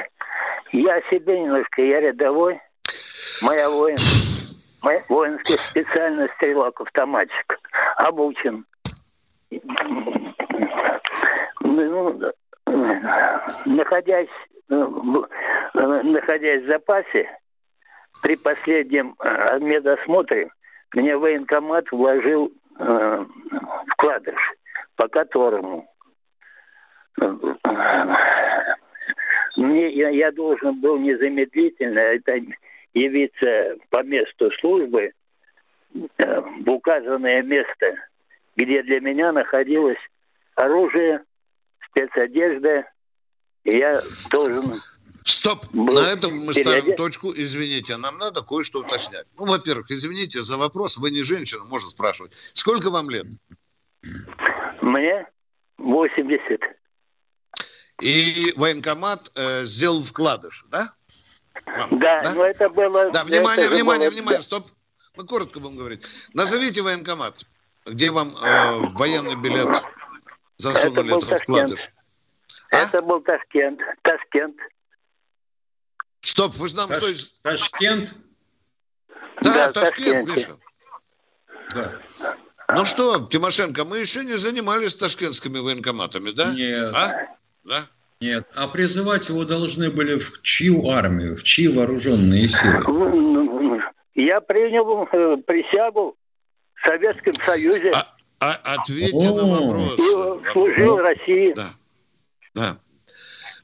[0.73, 2.61] Я себе немножко, я рядовой.
[3.43, 3.97] Моя воин,
[4.83, 7.59] моя воинская специальность стрелок-автоматчик.
[7.97, 8.65] Обучен.
[11.61, 12.21] Ну,
[13.65, 14.29] находясь,
[14.69, 17.29] находясь в запасе,
[18.23, 20.51] при последнем э, медосмотре
[20.95, 23.25] мне военкомат вложил э,
[23.89, 24.41] вкладыш,
[24.97, 25.89] по которому
[29.57, 32.41] мне, я, я должен был незамедлительно это,
[32.93, 35.13] явиться по месту службы
[36.19, 37.97] э, в указанное место,
[38.57, 39.99] где для меня находилось
[40.55, 41.23] оружие,
[41.89, 42.85] спецодежда,
[43.65, 43.99] и я
[44.31, 44.81] должен
[45.25, 45.59] Стоп!
[45.73, 47.33] На этом мы ставим точку.
[47.35, 49.25] Извините, нам надо кое-что уточнять.
[49.39, 50.99] Ну, во-первых, извините за вопрос.
[50.99, 52.33] Вы не женщина, можно спрашивать.
[52.53, 53.25] Сколько вам лет?
[54.83, 55.27] Мне
[55.79, 56.61] 80.
[58.05, 60.87] И военкомат э, сделал вкладыш, да?
[61.65, 63.11] Вам, да, да, но это было...
[63.11, 64.17] Да, внимание, внимание, было...
[64.19, 64.67] внимание, стоп.
[65.17, 66.05] Мы коротко будем говорить.
[66.35, 67.47] Назовите военкомат,
[67.87, 69.83] где вам э, военный билет
[70.59, 71.89] засунули этот вкладыш.
[72.71, 72.77] А?
[72.77, 73.81] Это был Ташкент.
[74.03, 74.57] Ташкент.
[76.21, 77.43] Стоп, вы же нам Таш, что...
[77.43, 78.15] Ташкент?
[79.41, 80.59] Да, да Ташкент, Миша.
[81.75, 82.03] Да.
[82.69, 86.53] Ну что, Тимошенко, мы еще не занимались ташкентскими военкоматами, да?
[86.53, 86.95] Нет.
[86.95, 87.35] А?
[87.65, 87.87] Да?
[88.21, 88.47] Нет.
[88.55, 92.79] А призывать его должны были в чью армию, в чьи вооруженные силы?
[92.87, 93.81] Ну, ну, ну,
[94.15, 96.17] я принял э, присягу
[96.75, 97.91] в Советском Союзе.
[97.93, 98.07] А,
[98.41, 99.99] а, ответьте О, на вопрос.
[99.99, 101.53] И служил России.
[101.55, 101.69] Да.
[102.55, 102.77] Да.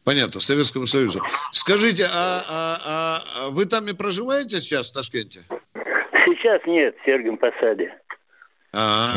[0.05, 1.21] Понятно, в Советском Союзе.
[1.53, 5.43] Скажите, а, а, а вы там и проживаете сейчас в Ташкенте?
[6.25, 7.95] Сейчас нет, в Сергием Посаде.
[8.73, 9.13] А,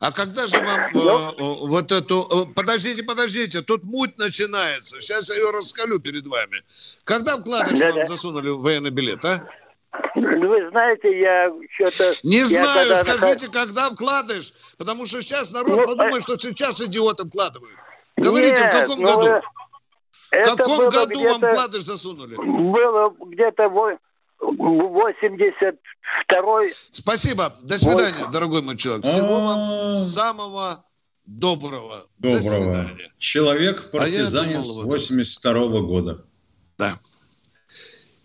[0.00, 0.12] -а.
[0.12, 0.90] когда же вам э,
[1.38, 1.66] ну?
[1.66, 2.26] вот эту...
[2.30, 5.00] Э, подождите, подождите, тут муть начинается.
[5.00, 6.62] Сейчас я ее раскалю перед вами.
[7.04, 8.06] Когда вкладыш да, вам да.
[8.06, 9.46] засунули в военный билет, а?
[10.14, 12.14] Ну, вы знаете, я что-то...
[12.22, 13.52] Не знаю, когда скажите, нахожу...
[13.52, 14.52] когда вкладыш?
[14.78, 16.20] Потому что сейчас народ ну, подумает, а...
[16.20, 17.76] что сейчас идиоты вкладывают.
[18.16, 19.46] Говорите, Нет, в каком ну, году?
[20.30, 22.36] В каком году вам вкладыш засунули?
[22.36, 23.68] Было где-то
[24.40, 26.72] 82-й.
[26.90, 27.54] Спасибо.
[27.62, 28.32] До свидания, 8.
[28.32, 29.04] дорогой мой человек.
[29.04, 30.84] Всего вам самого
[31.26, 32.06] доброго.
[32.18, 32.38] Доброго.
[32.38, 33.12] До свидания.
[33.18, 36.24] Человек партизанец а 82 -го года.
[36.78, 36.94] Да.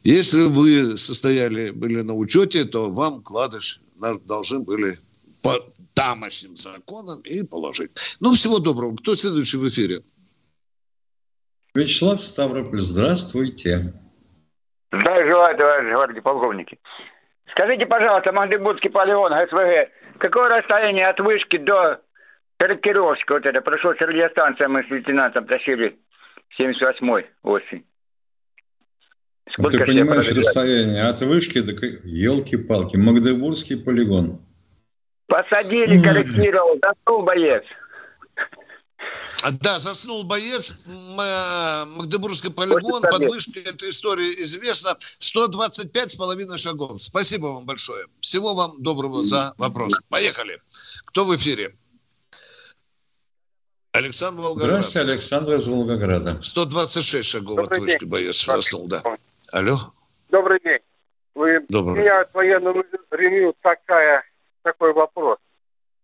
[0.04, 3.82] Если вы состояли, были на учете, то вам кладыш
[4.26, 5.00] должны были
[5.42, 5.54] по
[5.94, 8.18] тамошним законам и положить.
[8.20, 8.96] Ну, всего доброго.
[8.98, 10.04] Кто следующий в эфире?
[11.74, 13.94] Вячеслав Ставрополь, здравствуйте.
[15.00, 16.80] Здравия желаю, товарищи гвардии полковники.
[17.52, 22.02] Скажите, пожалуйста, Магдебургский полигон СВГ, какое расстояние от вышки до
[22.58, 25.98] корректировки, вот это, пришлось радиостанция, мы с лейтенантом тащили
[26.60, 27.86] 78-й осень.
[29.50, 31.74] Сколько Ты понимаешь расстояние от вышки до...
[32.04, 34.40] Елки-палки, Магдебургский полигон.
[35.28, 37.64] Посадили, корректировал, заснул боец.
[39.44, 40.88] А, да, заснул боец.
[41.16, 44.96] Магдебургский полигон, под вышкой эта история известна.
[45.00, 47.02] 125 с половиной шагов.
[47.02, 48.08] Спасибо вам большое.
[48.22, 49.94] Всего вам доброго за вопрос.
[50.10, 50.60] Поехали.
[51.06, 51.74] Кто в эфире?
[53.92, 54.72] Александр Волгоград.
[54.72, 56.42] Здравствуйте, Александр из Волгограда.
[56.42, 58.10] 126 шагов Добрый от вышки день.
[58.10, 59.02] боец заснул, да.
[59.54, 59.78] Алло.
[60.30, 60.80] Добрый день.
[61.34, 61.94] Вы, Добрый.
[61.94, 64.24] У меня от военного ревью такая,
[64.64, 65.38] такой вопрос.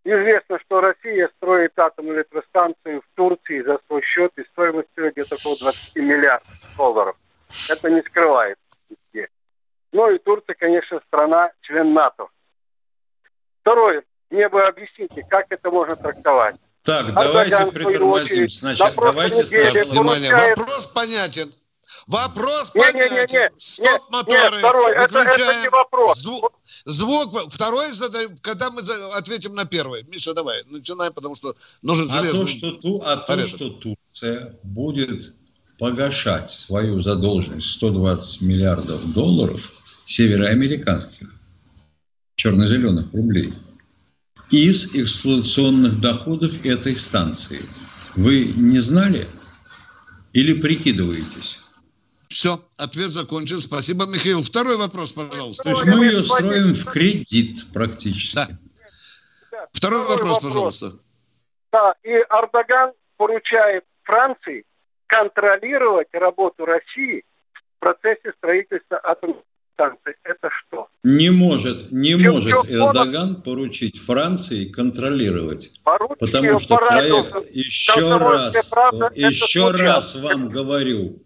[0.03, 5.55] Известно, что Россия строит атомную электростанцию в Турции за свой счет и стоимостью где-то около
[5.59, 7.15] 20 миллиардов долларов.
[7.69, 8.57] Это не скрывает.
[9.91, 12.27] Ну и Турция, конечно, страна, член НАТО.
[13.61, 14.03] Второе.
[14.29, 16.55] Мне бы объясните, как это можно трактовать.
[16.83, 18.49] Так, Эрдоган, давайте притормозим.
[18.49, 19.43] Значит, давайте...
[19.83, 21.51] Внимание, вопрос понятен.
[22.07, 23.15] Вопрос не, понятен.
[23.15, 24.51] Не, не, не, Стоп, моторы.
[24.51, 26.19] Нет, второй, это, это не вопрос.
[26.19, 26.51] Звук,
[26.85, 28.81] звук, второй задаем, когда мы
[29.15, 30.03] ответим на первый.
[30.03, 34.59] Миша, давай, начинай, потому что нужен железный а то, что, ту, а то, что Турция
[34.63, 35.35] будет
[35.77, 39.71] погашать свою задолженность 120 миллиардов долларов
[40.05, 41.33] североамериканских
[42.35, 43.53] черно-зеленых рублей
[44.51, 47.61] из эксплуатационных доходов этой станции.
[48.15, 49.27] Вы не знали
[50.33, 51.59] или прикидываетесь?
[52.31, 53.59] Все, ответ закончен.
[53.59, 54.41] Спасибо, Михаил.
[54.41, 55.63] Второй вопрос, пожалуйста.
[55.63, 58.35] То есть мы ее строим в кредит практически.
[58.35, 58.47] Да.
[59.73, 60.91] Второй, Второй вопрос, вопрос, пожалуйста.
[61.73, 64.63] Да, и Эрдоган поручает Франции
[65.07, 69.43] контролировать работу России в процессе строительства атомной
[69.81, 70.87] радиостанции– это что?
[71.03, 73.41] Не может, не чем, может Эрдоган он...
[73.41, 75.81] поручить Франции контролировать.
[75.83, 78.71] Поручил потому что проект, еще раз,
[79.15, 81.21] еще раз вам говорю,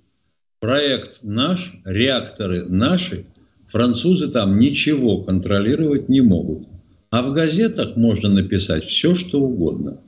[0.59, 3.25] проект наш, реакторы наши,
[3.67, 6.67] французы там ничего контролировать не могут.
[7.11, 10.01] А в газетах можно написать все, что угодно.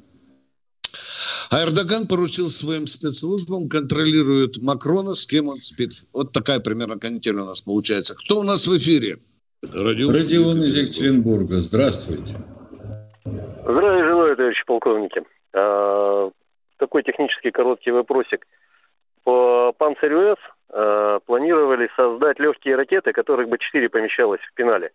[1.50, 5.92] А Эрдоган поручил своим спецслужбам, контролирует Макрона, с кем он спит.
[6.12, 8.16] Вот такая примерно канитель у нас получается.
[8.18, 9.18] Кто у нас в эфире?
[9.74, 11.62] Родион, Родион из Екатеринбурга.
[11.62, 12.36] Здравствуйте.
[13.24, 15.22] Здравия желаю, товарищи полковники.
[15.54, 16.30] А,
[16.78, 18.46] такой технический короткий вопросик.
[19.28, 24.92] По Панцирю С а, планировали создать легкие ракеты, которых бы 4 помещалось в пенале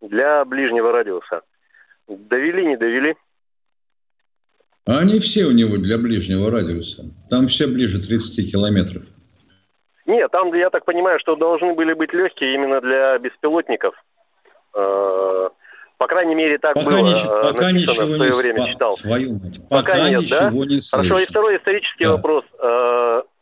[0.00, 1.42] для ближнего радиуса.
[2.08, 3.14] Довели, не довели?
[4.86, 7.04] А они все у него для ближнего радиуса.
[7.28, 9.02] Там все ближе 30 километров.
[10.06, 13.94] Нет, там, я так понимаю, что должны были быть легкие именно для беспилотников.
[14.74, 15.48] Э,
[15.98, 18.68] по крайней мере, так пока было ничего, э, пока ничего в свое не время спа-
[18.68, 18.96] читал.
[18.96, 19.60] Свою мать.
[19.68, 20.70] Пока, пока нет, ничего да?
[20.70, 21.08] не слышно.
[21.08, 22.12] Хорошо, и второй исторический да.
[22.12, 22.44] вопрос.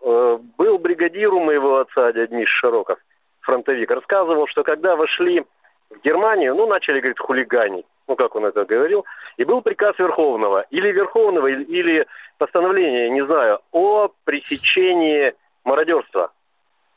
[0.07, 2.99] Э, был бригадир у моего отца, дядя Миш Широков,
[3.41, 5.45] фронтовик, рассказывал, что когда вошли
[5.91, 9.05] в Германию, ну, начали, говорит, хулиганить ну как он это говорил,
[9.37, 12.07] и был приказ Верховного, или Верховного, или
[12.39, 16.33] постановление, не знаю, о пресечении мародерства.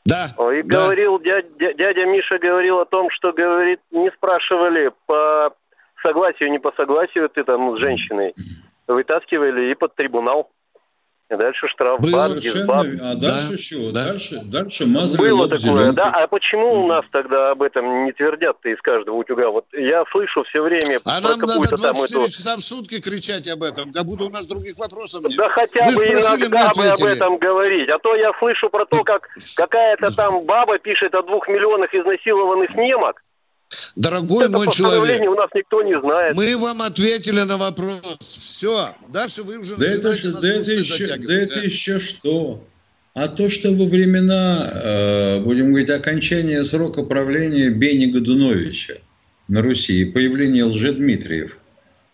[0.04, 0.26] Да.
[0.52, 0.78] И да.
[0.78, 5.54] говорил, дядя, дядя Миша говорил о том, что, говорит, не спрашивали по
[6.02, 8.34] согласию, не по согласию ты там с женщиной,
[8.86, 10.50] вытаскивали и под трибунал.
[11.30, 13.92] Дальше штраф Было совершенно, а дальше да, что?
[13.92, 14.04] Да.
[14.04, 15.92] Дальше, дальше мазали Было такое, зеленкой.
[15.92, 16.10] да.
[16.10, 19.48] А почему у нас тогда об этом не твердят-то из каждого утюга?
[19.50, 23.62] Вот я слышу все время А нам надо 24 там часа в сутки кричать об
[23.62, 25.36] этом, как будто у нас других вопросов нет.
[25.36, 27.88] Да хотя Вы бы спросили, иногда бы об этом говорить.
[27.90, 32.74] А то я слышу про то, как какая-то там баба пишет о двух миллионах изнасилованных
[32.74, 33.22] немок.
[33.96, 36.36] Дорогой это мой человек, у нас никто не знает.
[36.36, 38.18] Мы вам ответили на вопрос.
[38.20, 38.94] Все.
[39.12, 42.64] Дальше вы уже да это, да это, еще, да это еще что?
[43.14, 48.94] А то, что во времена, э, будем говорить, окончания срока правления Бени Годуновича
[49.48, 51.58] на Руси и появления Лжедмитриев,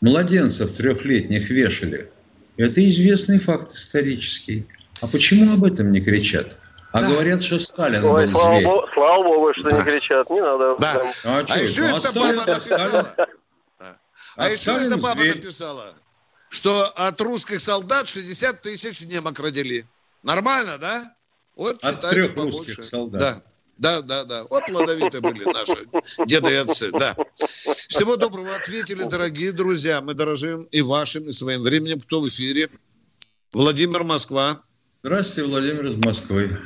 [0.01, 2.09] младенцев трехлетних вешали.
[2.57, 4.67] Это известный факт исторический.
[5.03, 6.59] А почему об этом не кричат?
[6.97, 7.09] А да.
[7.09, 8.65] говорят, что Сталин Ой, был слава зверь.
[8.65, 9.77] Богу, слава Богу, что да.
[9.77, 10.77] не кричат, не надо.
[10.79, 11.03] Да.
[11.25, 13.15] А, а еще ну, эта баба написала.
[13.79, 13.97] А,
[14.37, 15.35] а еще эта баба зверь.
[15.37, 15.93] написала,
[16.49, 19.87] что от русских солдат 60 тысяч немок родили.
[20.23, 21.15] Нормально, да?
[21.55, 22.59] Вот от трех побольше.
[22.61, 23.21] русских солдат.
[23.21, 23.43] Да.
[23.77, 24.45] Да, да, да.
[24.45, 25.87] Вот плодовиты были наши
[26.25, 27.15] деды и отцы, да.
[27.35, 30.01] Всего доброго ответили, дорогие друзья.
[30.01, 32.01] Мы дорожим и вашим, и своим временем.
[32.01, 32.71] Кто в эфире?
[33.53, 34.63] Владимир Москва.
[35.03, 36.59] Здравствуйте, Владимир из Москвы.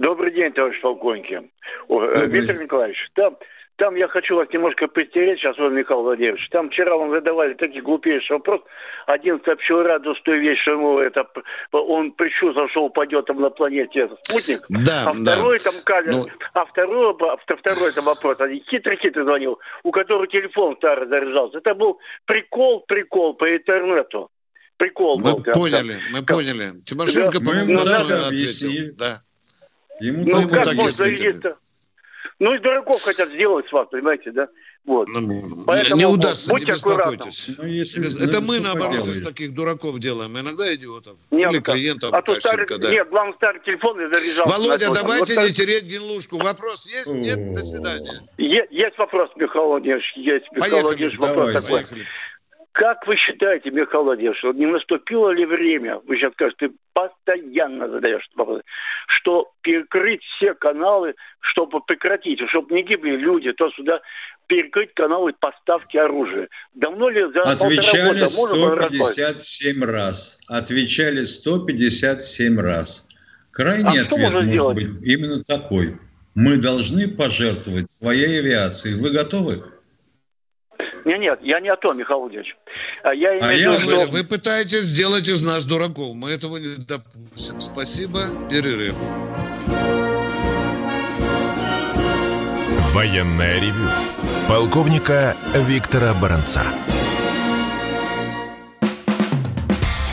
[0.00, 1.34] Добрый день, товарищ полковники.
[1.34, 1.42] Э,
[1.88, 2.26] Добрый.
[2.28, 3.36] Виктор Николаевич, там,
[3.76, 6.48] там я хочу вас немножко постереть, сейчас он Михаил Владимирович.
[6.48, 8.64] Там вчера вам задавали такие глупейшие вопросы.
[9.06, 11.26] Один сообщил радостную вещь, что ему это,
[11.72, 14.60] он предчувствовал, что упадет там на планете спутник.
[14.70, 15.64] Да, а второй да.
[15.64, 16.22] там камера, ну...
[16.54, 17.14] а второй,
[17.58, 21.58] второй там вопрос, один хитрый-хитрый звонил, у которого телефон старый заряжался.
[21.58, 24.30] Это был прикол, прикол по интернету.
[24.78, 25.42] Прикол мы был.
[25.52, 26.80] Поняли, мы поняли.
[26.86, 28.94] Тимошенко, да, по-моему, достойно ответил.
[28.96, 29.20] Да.
[30.00, 31.38] Ему ну, как так можно есть
[32.38, 34.48] Ну, из дураков хотят сделать с вас, понимаете, да?
[34.86, 35.08] Вот.
[35.08, 37.50] Ну, Поэтому не удастся, не беспокойтесь.
[37.58, 40.38] Ну, если, Это ну, мы, наоборот, из таких дураков делаем.
[40.38, 41.18] Иногда идиотов.
[41.30, 42.12] Нет, Или клиентов.
[42.14, 42.90] А тут старый, да.
[42.90, 44.46] Нет, главное, старый телефон и заряжал.
[44.46, 46.38] Володя, знаете, давайте вот, не тереть генлушку.
[46.38, 47.14] Вопрос есть?
[47.14, 47.52] Нет?
[47.52, 48.22] До свидания.
[48.38, 50.12] Есть, есть вопрос, Михаил Владимирович.
[50.16, 51.70] Есть, Михаил Владимирович, вопрос такой.
[51.70, 52.06] Поехали.
[52.72, 58.62] Как вы считаете, Михаил Владимирович, не наступило ли время, вы сейчас скажете, постоянно задаешь вопрос,
[59.08, 64.00] что перекрыть все каналы, чтобы прекратить, чтобы не гибли люди, то сюда
[64.46, 66.48] перекрыть каналы поставки оружия.
[66.74, 70.40] Давно ли за Отвечали 157 раз.
[70.48, 73.08] Отвечали 157 раз.
[73.50, 74.76] Крайний а ответ может делать?
[74.76, 75.98] быть именно такой.
[76.36, 78.96] Мы должны пожертвовать своей авиацией.
[78.96, 79.64] Вы готовы?
[81.04, 82.56] Нет, нет, я не о том, Михаил Владимирович.
[83.02, 84.06] А я а я, виду, что...
[84.06, 86.14] Вы пытаетесь сделать из нас дураков.
[86.14, 87.60] Мы этого не допустим.
[87.60, 88.20] Спасибо.
[88.50, 88.96] Перерыв.
[92.92, 93.88] Военная ревю.
[94.48, 96.62] Полковника Виктора Баранца.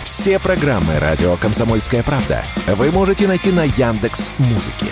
[0.03, 4.91] Все программы радио Комсомольская правда вы можете найти на Яндекс Музыке.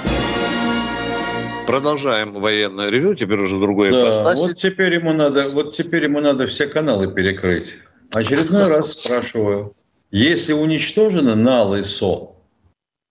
[1.71, 4.41] Продолжаем военное ревю, теперь уже другой да, ипостаси.
[4.41, 7.77] Вот теперь ему надо, вот теперь ему надо все каналы перекрыть.
[8.13, 9.73] Очередной раз спрашиваю,
[10.11, 12.35] если уничтожена НАЛ и СО,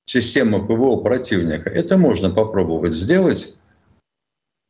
[0.05, 3.55] система ПВО противника, это можно попробовать сделать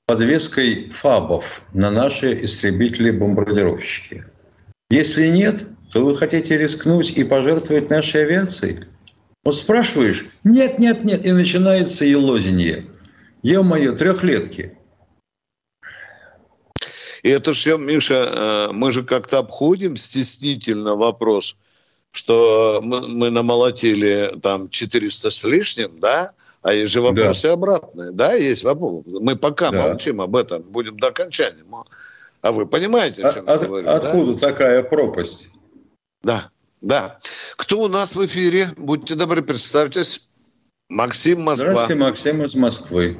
[0.07, 4.25] подвеской ФАБов на наши истребители-бомбардировщики.
[4.91, 8.85] Если нет, то вы хотите рискнуть и пожертвовать нашей авиацией?
[9.43, 12.85] Вот спрашиваешь, нет, нет, нет, и начинается елозинье.
[13.43, 14.77] Е-мое, трехлетки.
[17.23, 21.59] И это все, Миша, э, мы же как-то обходим стеснительно вопрос,
[22.13, 26.33] что мы, мы намолотили там 400 с лишним, да,
[26.63, 27.53] а есть же вопросы да.
[27.55, 29.05] обратные, да, есть вопрос.
[29.07, 29.89] Мы пока да.
[29.89, 31.65] молчим об этом, будем до окончания.
[32.43, 33.89] А вы понимаете, о чем а, я говорю?
[33.89, 34.39] Откуда да?
[34.39, 35.51] такая пропасть?
[36.23, 37.19] Да, да.
[37.57, 38.71] Кто у нас в эфире?
[38.79, 40.30] Будьте добры, представьтесь.
[40.91, 41.71] Максим Москва.
[41.71, 43.17] Здравствуйте, Максим из Москвы.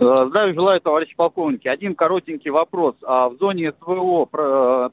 [0.00, 1.66] Э, здравия желаю, товарищ полковники.
[1.66, 2.94] Один коротенький вопрос.
[3.02, 4.26] А в зоне СВО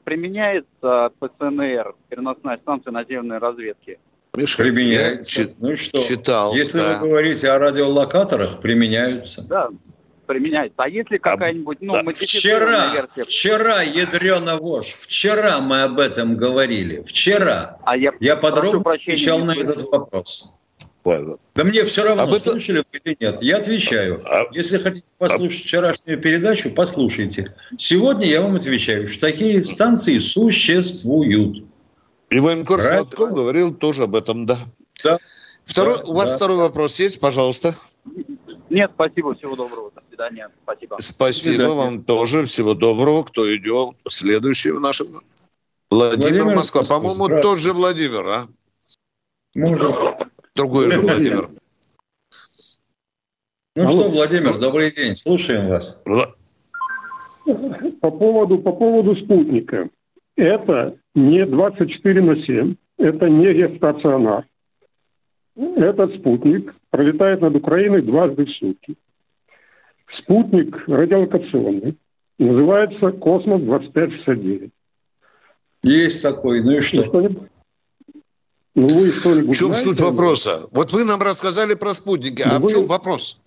[0.02, 3.98] применяется ПСНР, переносная станция наземной разведки?
[4.34, 5.50] Миша, применяется.
[5.58, 5.98] ну и что?
[5.98, 6.54] Читал.
[6.54, 6.98] Если да.
[6.98, 9.46] вы говорите о радиолокаторах, применяются.
[9.46, 9.68] Да,
[10.26, 10.76] применяется.
[10.78, 12.02] А если какая-нибудь, ну, да.
[12.14, 13.22] Вчера, версия...
[13.22, 17.02] вчера, ядрена вошь, вчера мы об этом говорили.
[17.02, 17.78] Вчера.
[17.84, 20.50] А я, я подробно отвечал на этот вопрос.
[21.54, 22.50] Да мне все равно, Об это...
[22.50, 23.40] слушали вы или нет.
[23.40, 24.22] Я отвечаю.
[24.24, 24.42] А...
[24.52, 25.64] Если хотите послушать а...
[25.64, 27.54] вчерашнюю передачу, послушайте.
[27.78, 31.64] Сегодня я вам отвечаю, что такие станции существуют.
[32.30, 34.56] И военкор Сладков говорил тоже об этом, да.
[35.04, 35.18] Да.
[35.64, 36.36] Второй, да, у вас да.
[36.36, 37.76] второй вопрос есть, пожалуйста.
[38.68, 40.96] Нет, спасибо, всего доброго, до свидания, спасибо.
[40.98, 43.22] Спасибо вам тоже, всего доброго.
[43.22, 43.96] Кто идет?
[44.08, 45.22] Следующий в нашем...
[45.88, 46.82] Владимир, Владимир Москва.
[46.82, 48.48] По-моему, тот же Владимир, а?
[49.54, 50.25] Может.
[50.56, 51.50] Другой же Владимир.
[53.76, 53.90] Ну Алло.
[53.90, 56.00] что, Владимир, добрый день, слушаем вас.
[58.00, 59.90] По поводу, по поводу спутника.
[60.34, 64.46] Это не 24 на 7, это не геостационар.
[65.54, 68.96] Этот спутник пролетает над Украиной дважды в сутки.
[70.18, 71.96] Спутник радиолокационный
[72.38, 74.70] называется «Космос-2569».
[75.82, 77.48] Есть такой, ну и что?
[78.76, 79.88] Ну, вы что-нибудь В чем знаете?
[79.88, 80.68] суть вопроса?
[80.70, 82.68] Вот вы нам рассказали про спутники, а вы...
[82.68, 83.40] в чем вопрос?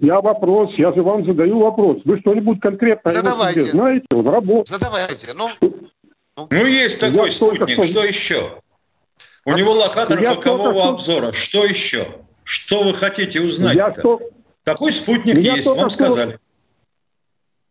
[0.00, 1.98] Я вопрос, я же вам задаю вопрос.
[2.04, 3.62] Вы что-нибудь конкретно Задавайте.
[3.62, 4.06] знаете?
[4.12, 4.68] Он работает.
[4.68, 5.34] Задавайте.
[5.34, 5.48] Ну,
[6.36, 7.82] ну, ну есть такой я спутник, что...
[7.82, 8.58] что еще?
[9.44, 10.88] У а него локатор я бокового что...
[10.90, 11.32] обзора.
[11.32, 12.06] Что еще?
[12.44, 13.74] Что вы хотите узнать?
[13.74, 14.20] Я то...
[14.62, 16.38] Такой спутник я есть, вам сказали.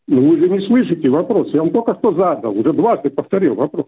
[0.07, 1.47] Ну, вы же не слышите вопрос.
[1.53, 3.87] Я вам только что задал, уже дважды повторил вопрос.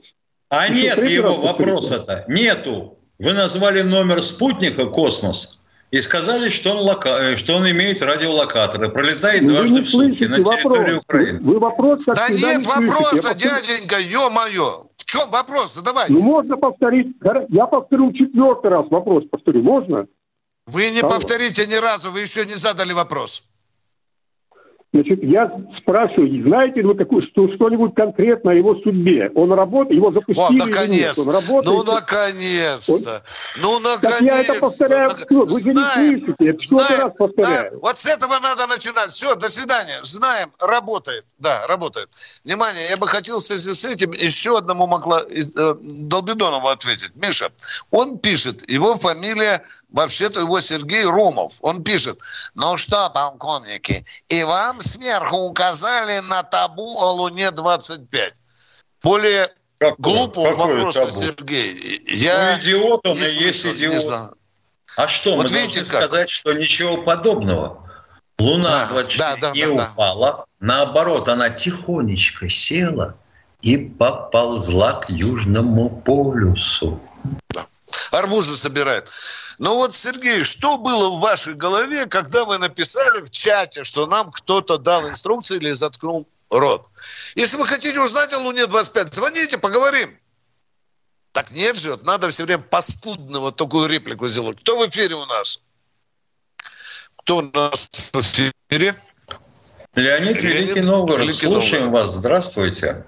[0.55, 2.99] А Еще нет его вопроса-то, нету.
[3.17, 7.09] Вы назвали номер спутника «Космос» и сказали, что он, лока...
[7.09, 11.05] Э, что он имеет радиолокаторы, пролетает ну, дважды в сутки на территории вопрос.
[11.05, 11.39] Украины.
[11.39, 14.85] Вы, вы вопрос да нет не вопроса, я дяденька, ё-моё.
[14.97, 15.73] В чем вопрос?
[15.73, 16.13] Задавайте.
[16.13, 17.15] Ну, можно повторить.
[17.49, 19.23] Я повторю четвертый раз вопрос.
[19.31, 20.05] Повторю, можно?
[20.67, 21.09] Вы не Алло.
[21.09, 23.43] повторите ни разу, вы еще не задали вопрос.
[24.93, 29.31] Значит, я спрашиваю, знаете ли вы какую, что, что-нибудь конкретно о его судьбе?
[29.33, 31.17] Он работает, его запустили вот, наконец.
[31.17, 31.65] Он работает.
[31.65, 32.93] Ну, наконец-то.
[32.93, 33.21] Он...
[33.63, 34.09] Ну, наконец-то.
[34.11, 35.09] Так я это повторяю.
[35.09, 35.31] Так...
[35.31, 36.35] Вы же не слышите.
[36.45, 37.71] Я знаем, раз повторяю.
[37.71, 37.77] Да.
[37.81, 39.09] Вот с этого надо начинать.
[39.09, 39.99] Все, до свидания.
[40.03, 41.25] Знаем, работает.
[41.39, 42.09] Да, работает.
[42.43, 47.15] Внимание, я бы хотел в связи с этим еще одному могла э, Долбидонову ответить.
[47.15, 47.49] Миша,
[47.89, 49.63] он пишет, его фамилия
[49.93, 51.59] Вообще-то его Сергей Ромов.
[51.61, 52.17] Он пишет,
[52.55, 58.33] ну что, полковники, и вам сверху указали на табу о Луне-25.
[59.03, 61.11] Более какое, глупого какое вопроса, табу?
[61.11, 62.01] Сергей.
[62.07, 64.35] Я ну, идиот он и есть идиот.
[64.97, 66.07] А что, вот мы видите, должны как?
[66.09, 67.87] сказать, что ничего подобного.
[68.39, 70.45] Луна да, 24 да, да, не да, упала, да.
[70.59, 73.15] наоборот, она тихонечко села
[73.61, 76.99] и поползла к Южному полюсу.
[77.49, 77.63] Да.
[78.11, 79.11] Арбузы собирают.
[79.59, 84.31] Ну вот, Сергей, что было в вашей голове, когда вы написали в чате, что нам
[84.31, 86.87] кто-то дал инструкции или заткнул рот?
[87.35, 90.17] Если вы хотите узнать о Луне-25, звоните, поговорим.
[91.31, 94.59] Так нет же, надо все время паскудного такую реплику сделать.
[94.61, 95.61] Кто в эфире у нас?
[97.17, 98.95] Кто у нас в эфире?
[99.95, 101.25] Леонид, Леонид Великий Новгород.
[101.25, 102.07] Великий Слушаем Новгород.
[102.07, 102.15] вас.
[102.15, 103.05] Здравствуйте.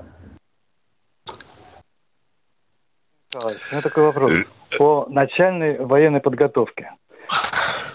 [3.43, 4.31] У меня такой вопрос
[4.77, 6.91] по начальной военной подготовке.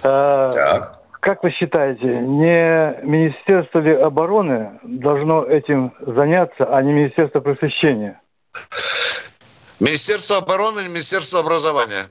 [0.02, 1.00] Э, так.
[1.20, 8.20] Как вы считаете, не Министерство ли обороны должно этим заняться, а не Министерство просвещения?
[9.80, 12.06] Министерство обороны, Министерство образования.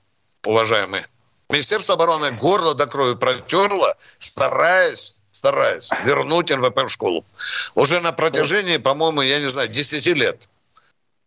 [0.45, 1.05] уважаемые.
[1.49, 7.23] Министерство обороны горло до крови протерло, стараясь стараясь вернуть НВП в школу.
[7.75, 10.49] Уже на протяжении, по-моему, я не знаю, 10 лет.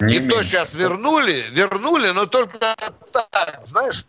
[0.03, 0.37] Не и меньше.
[0.37, 4.05] то сейчас вернули, вернули, но только так, знаешь,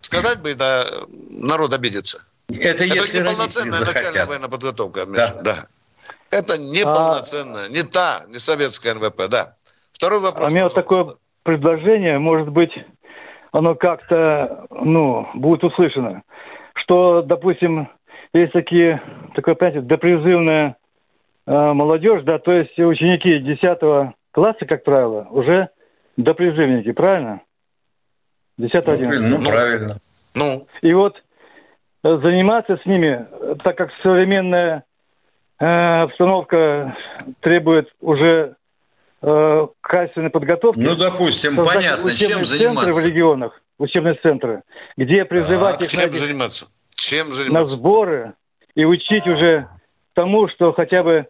[0.00, 0.86] сказать бы, да,
[1.30, 2.24] народ обидится.
[2.48, 5.42] Это, Это не полноценная начальная военная подготовка, Миша, да.
[5.42, 5.66] да.
[6.30, 6.92] Это не а...
[6.92, 9.54] полноценная, не та, не советская НВП, да.
[9.92, 10.44] Второй вопрос.
[10.44, 11.06] А у меня вот такое
[11.42, 12.72] предложение, может быть,
[13.52, 16.22] оно как-то, ну, будет услышано,
[16.74, 17.88] что, допустим,
[18.32, 19.02] есть такие,
[19.34, 20.76] такое понятие, допризывная
[21.46, 25.68] э, молодежь, да, то есть ученики 10 класса, как правило, уже
[26.16, 27.42] допризывники, правильно?
[28.58, 29.96] 10 ну, ну, правильно.
[30.34, 30.66] Ну.
[30.82, 31.16] И вот
[32.02, 33.26] э, заниматься с ними,
[33.62, 34.84] так как современная
[35.58, 36.96] э, обстановка
[37.40, 38.56] требует уже
[39.22, 40.80] э, качественной подготовки.
[40.80, 43.00] Ну, допустим, понятно, чем заниматься?
[43.00, 44.62] в регионах, учебные центры,
[44.96, 46.66] где призывать а, их чем на, заниматься?
[46.90, 47.52] Чем заниматься?
[47.52, 48.34] на сборы
[48.74, 49.68] и учить уже
[50.14, 51.28] тому, что хотя бы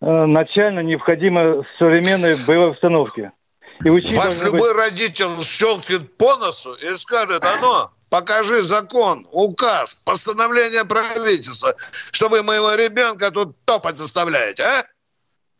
[0.00, 3.32] начально необходимо современной боевой обстановке.
[3.84, 4.76] И Ваш любой быть...
[4.76, 11.74] родитель щелкнет по носу и скажет, оно, покажи закон, указ, постановление правительства,
[12.12, 14.84] что вы моего ребенка тут топать заставляете, а?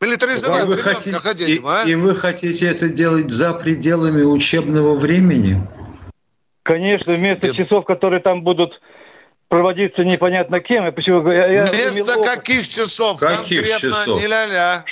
[0.03, 1.83] Милитаризовать вы хотите, хотите, и, а?
[1.87, 5.67] и вы хотите это делать за пределами учебного времени?
[6.63, 7.57] Конечно, вместо Нет.
[7.57, 8.81] часов, которые там будут
[9.51, 10.87] проводиться непонятно кем.
[10.87, 13.19] И почему, я, Вместо я каких часов?
[13.19, 14.21] Каких часов?
[14.21, 14.85] Не ля-ля.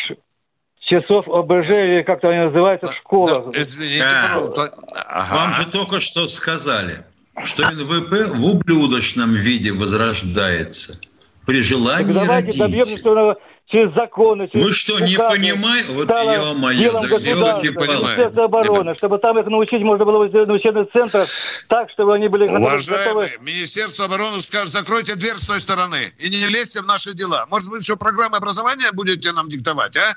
[0.81, 3.51] Часов ОБЖ, или как-то они называются, школа.
[3.53, 4.71] Да, извините, а,
[5.07, 5.35] ага.
[5.35, 7.05] Вам же только что сказали,
[7.43, 10.99] что НВП в ублюдочном виде возрождается.
[11.47, 12.59] При желании так давайте родить.
[12.59, 13.37] добьемся,
[13.69, 15.93] через законы, через Вы что, не понимаете?
[15.93, 20.91] Вот я мое, да, делайте Министерство обороны, чтобы там их научить можно было на учебных
[20.91, 21.29] центрах
[21.69, 23.31] так, чтобы они были Уважаемые, готовы.
[23.41, 27.47] Министерство обороны скажет, закройте дверь с той стороны и не лезьте в наши дела.
[27.51, 30.15] Может быть, еще программы образования будете нам диктовать, а?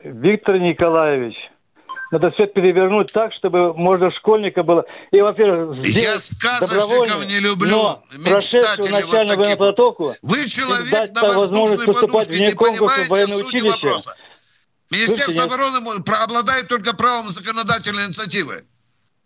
[0.00, 1.36] Виктор Николаевич,
[2.10, 4.84] надо все перевернуть так, чтобы можно школьника было.
[5.10, 11.86] И, во-первых, Я сказочников не люблю, но прошедшую начальную вот подготовку Вы человек на воздушной
[11.86, 14.14] подушке, не понимаете сути вопроса.
[14.90, 15.78] Министерство обороны
[16.22, 18.64] обладает только правом законодательной инициативы.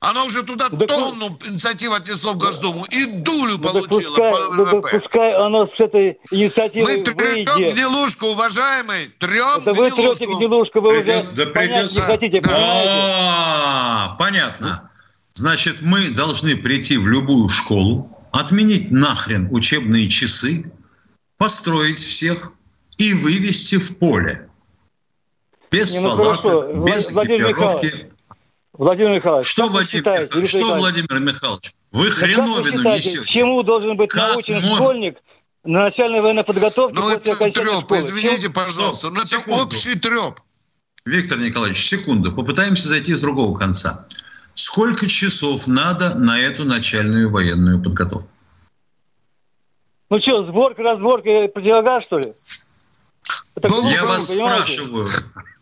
[0.00, 4.32] Она уже туда да тонну ну, инициатив отнесло в Госдуму и дулю да получила пускай,
[4.32, 4.80] по ВВП.
[4.90, 7.74] Да пускай оно с этой инициативой Мы трем выйдет.
[7.74, 10.00] гнилушку, уважаемый, трем да гнилушку.
[10.02, 14.90] вы трете гнилушку, вы уже да понять не хотите, А, понятно.
[15.34, 20.72] Значит, мы должны прийти в любую школу, отменить нахрен учебные часы,
[21.36, 22.54] построить всех
[22.96, 24.48] и вывести в поле.
[25.70, 26.84] Без не, ну палаток, хорошо.
[26.84, 27.86] без Владимир экипировки.
[27.86, 28.09] Михайлович,
[28.80, 33.30] Владимир Михайлович, что, Владимир, считаете, что Владимир Михайлович, вы хреновину вы несете.
[33.30, 34.74] Чему должен быть как научен может...
[34.74, 35.18] школьник
[35.64, 37.98] на начальной военной подготовке ну, после это треп, школы?
[37.98, 38.52] извините, Чем?
[38.54, 40.40] пожалуйста, но это общий треп.
[41.04, 44.06] Виктор Николаевич, секунду, попытаемся зайти с другого конца.
[44.54, 48.30] Сколько часов надо на эту начальную военную подготовку?
[50.08, 52.30] Ну что, сборка, разборка противогаз, что ли?
[53.56, 54.72] Это Я вас понимаете?
[54.72, 55.10] спрашиваю,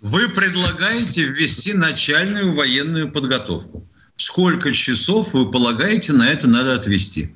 [0.01, 3.85] вы предлагаете ввести начальную военную подготовку.
[4.17, 7.35] Сколько часов вы полагаете на это надо отвести?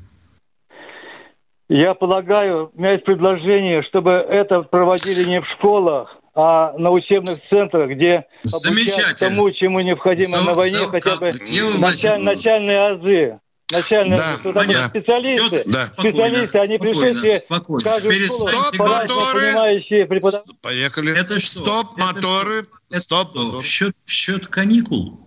[1.69, 7.39] Я полагаю, у меня есть предложение, чтобы это проводили не в школах, а на учебных
[7.49, 11.31] центрах, где обучают тому, чему необходимо за, на войне, за, хотя бы
[11.79, 13.41] началь, начальные азы.
[13.73, 14.39] Начальные да.
[14.53, 14.89] Понятно.
[14.91, 15.87] Специалисты, Все, да.
[15.99, 17.81] специалисты, они пришли спокойно.
[17.83, 20.07] Перестаньте моторы.
[20.07, 20.43] Преподав...
[20.61, 21.19] Поехали.
[21.19, 21.63] Это что?
[21.63, 22.67] Стоп, моторы.
[22.91, 23.31] Это Стоп.
[23.31, 23.57] Что?
[23.57, 25.27] В счет, в счет каникул?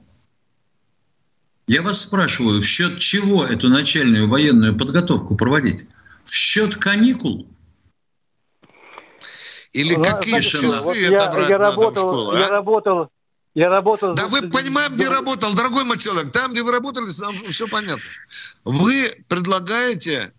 [1.68, 5.86] Я вас спрашиваю, в счет чего эту начальную военную подготовку проводить?
[6.24, 7.48] В счет каникул?
[9.74, 12.40] Или ну, какие знаете, часы вот это я, я работал, в школу, а?
[12.40, 13.10] Я работал,
[13.56, 14.14] я работал...
[14.14, 16.32] Да вы понимаем, где работал, дорогой мой человек.
[16.32, 18.04] Там, где вы работали, все понятно.
[18.66, 20.34] Вы предлагаете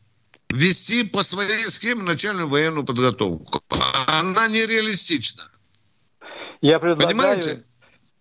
[0.53, 3.62] вести по своей схеме начальную военную подготовку.
[4.07, 5.45] Она нереалистична.
[6.61, 7.62] Я предлагаю Понимаете?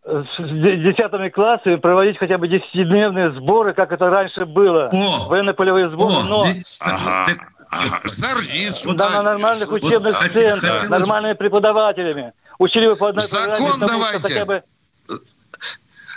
[0.05, 4.89] с десятыми классами проводить хотя бы десятидневные сборы, как это раньше было.
[4.93, 6.45] О, Военно-полевые сборы, о, но...
[6.85, 7.25] Ага.
[7.25, 7.37] Так,
[7.71, 8.01] ага.
[8.05, 10.89] Зорницу, да, на нормальных учебных вот, центрах, хотелось...
[10.89, 12.33] нормальными преподавателями.
[12.59, 14.21] Учили бы по одной Закон программе, давайте.
[14.21, 14.63] Хотя бы...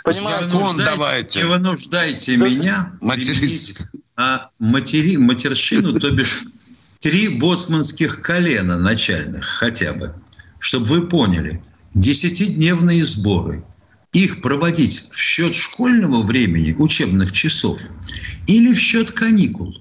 [0.03, 0.49] Понимаете?
[0.49, 1.39] Закон давайте.
[1.39, 2.49] Не вынуждайте да.
[2.49, 3.89] меня материться.
[4.15, 6.43] А матери, матершину, то бишь
[6.99, 10.13] три боцманских колена начальных хотя бы,
[10.59, 13.63] чтобы вы поняли– Десятидневные сборы.
[14.11, 17.79] их проводить в счет школьного времени, учебных часов,
[18.47, 19.75] или в счет каникул?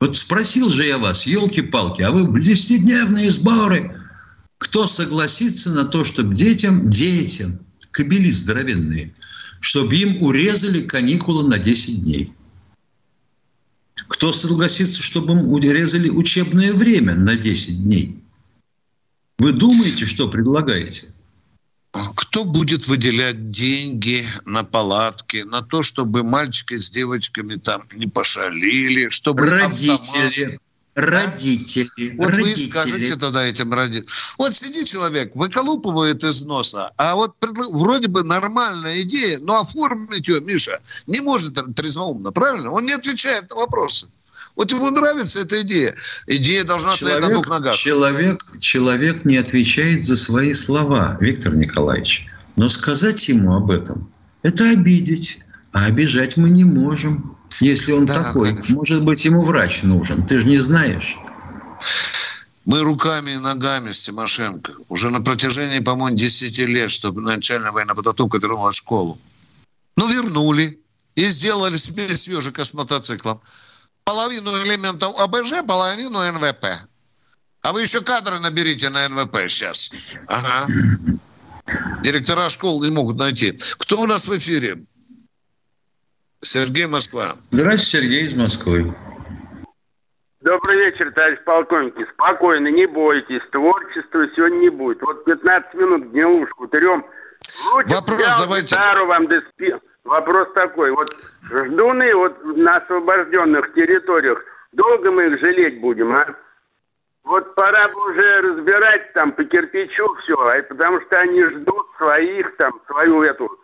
[0.00, 3.96] Вот спросил же я вас, елки-палки, а вы десятидневные сборы.
[4.58, 7.60] Кто согласится на то, чтобы детям, детям,
[7.90, 9.12] кобели здоровенные,
[9.60, 12.32] чтобы им урезали каникулы на 10 дней?
[14.08, 18.22] Кто согласится, чтобы им урезали учебное время на 10 дней?
[19.38, 21.14] Вы думаете, что предлагаете?
[21.92, 29.08] Кто будет выделять деньги на палатки, на то, чтобы мальчики с девочками там не пошалили,
[29.08, 30.60] чтобы родители, автомат...
[31.00, 32.50] родители, вот родители.
[32.50, 34.06] вы скажете тогда этим родителям.
[34.38, 37.34] Вот сидит человек, выколупывает из носа, а вот
[37.72, 42.70] вроде бы нормальная идея, но оформить ее, Миша, не может трезвоумно, правильно?
[42.70, 44.08] Он не отвечает на вопросы.
[44.56, 45.94] Вот ему нравится эта идея.
[46.26, 47.76] Идея должна человек, стоять на двух ногах.
[47.76, 52.26] Человек, человек не отвечает за свои слова, Виктор Николаевич.
[52.56, 54.10] Но сказать ему об этом–
[54.42, 55.40] это обидеть.
[55.72, 58.50] А обижать мы не можем, если он да, такой.
[58.50, 58.74] Конечно.
[58.74, 60.26] Может быть, ему врач нужен.
[60.26, 61.16] Ты же не знаешь.
[62.64, 67.94] Мы руками и ногами с Тимошенко уже на протяжении, по-моему, 10 лет, чтобы начальная военная
[67.94, 69.18] подготовка вернулась в школу.
[69.96, 70.80] Ну, вернули
[71.14, 73.40] и сделали себе свежика с мотоциклом
[74.04, 76.64] половину элементов ОБЖ, половину НВП.
[77.62, 80.18] А вы еще кадры наберите на НВП сейчас.
[80.26, 80.66] Ага.
[82.02, 83.56] Директора школ не могут найти.
[83.78, 84.84] Кто у нас в эфире?
[86.42, 87.34] Сергей Москва.
[87.50, 88.94] Здравствуйте, Сергей из Москвы.
[90.40, 92.06] Добрый вечер, товарищ полковники.
[92.14, 93.42] Спокойно, не бойтесь.
[93.52, 95.02] Творчества сегодня не будет.
[95.02, 97.04] Вот 15 минут гнилушку трем.
[97.74, 98.74] Вопрос взял, давайте.
[98.74, 99.36] Гитару вам да
[100.04, 101.14] Вопрос такой, вот
[101.52, 106.26] ждуны вот на освобожденных территориях, долго мы их жалеть будем, а?
[107.22, 112.56] Вот пора бы уже разбирать там по кирпичу все, а потому что они ждут своих
[112.56, 113.59] там, свою эту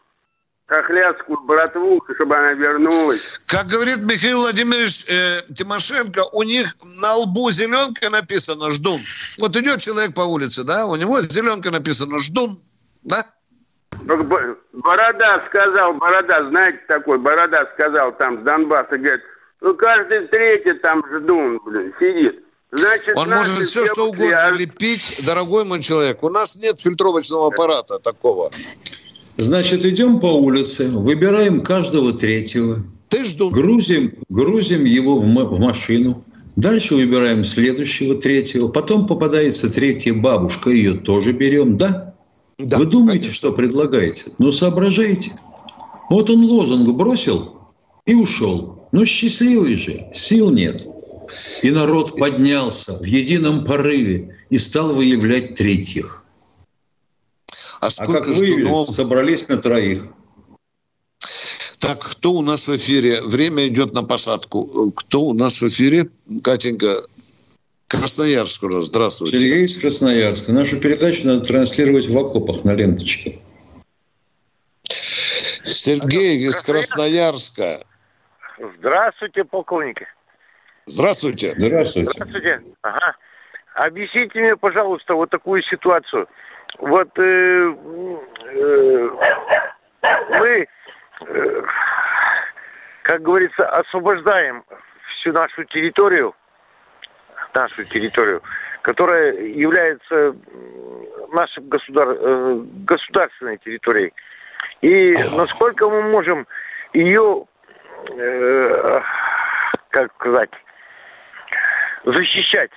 [0.66, 3.40] хохлядскую братву, чтобы она вернулась.
[3.46, 9.00] Как говорит Михаил Владимирович э, Тимошенко, у них на лбу зеленка написано «ждун».
[9.38, 12.58] Вот идет человек по улице, да, у него зеленка написано «ждун»,
[13.02, 13.24] да?
[14.02, 19.22] Борода сказал, Борода, знаете такой, Борода сказал там с Донбасса, говорит,
[19.60, 22.42] ну каждый третий там ждун, блин, сидит.
[22.72, 24.50] Значит, Он может все, что угодно а...
[24.50, 26.22] лепить, дорогой мой человек.
[26.22, 28.50] У нас нет фильтровочного аппарата такого.
[29.36, 32.84] Значит, идем по улице, выбираем каждого третьего.
[33.08, 33.50] Ты жду.
[33.50, 36.24] Грузим, грузим его в, в машину.
[36.56, 38.68] Дальше выбираем следующего, третьего.
[38.68, 42.14] Потом попадается третья бабушка, ее тоже берем, да?
[42.58, 43.36] Да, Вы думаете, конечно.
[43.36, 44.24] что предлагаете?
[44.38, 45.32] Ну, соображайте.
[46.08, 47.56] Вот он лозунг бросил
[48.06, 48.88] и ушел.
[48.92, 50.86] Ну, счастливый же, сил нет.
[51.62, 56.24] И народ поднялся в едином порыве и стал выявлять третьих.
[57.80, 58.90] А, а как ждунов...
[58.94, 60.04] собрались на троих.
[61.78, 63.20] Так, кто у нас в эфире?
[63.22, 64.90] Время идет на посадку.
[64.92, 66.08] Кто у нас в эфире?
[66.42, 67.04] Катенька,
[67.88, 68.80] Красноярск уже.
[68.80, 69.38] Здравствуйте.
[69.38, 70.52] Сергей из Красноярска.
[70.52, 73.38] Нашу передачу надо транслировать в окопах на ленточке.
[75.64, 77.84] Сергей из Красноярска.
[78.78, 80.06] Здравствуйте, полковники.
[80.86, 81.54] Здравствуйте.
[81.56, 82.10] Здравствуйте.
[82.12, 82.62] Здравствуйте.
[82.82, 83.16] Ага.
[83.74, 86.26] Объясните мне, пожалуйста, вот такую ситуацию.
[86.78, 87.74] Вот э,
[88.44, 89.10] э,
[90.38, 90.66] мы,
[91.20, 91.62] э,
[93.02, 94.64] как говорится, освобождаем
[95.20, 96.34] всю нашу территорию–
[97.56, 98.42] нашу территорию,
[98.82, 100.36] которая является
[101.32, 102.08] нашей государ...
[102.10, 104.12] Э, государственной территорией.
[104.82, 106.46] И насколько мы можем
[106.92, 107.46] ее,
[108.10, 109.00] э,
[109.90, 110.50] как сказать,
[112.04, 112.70] защищать,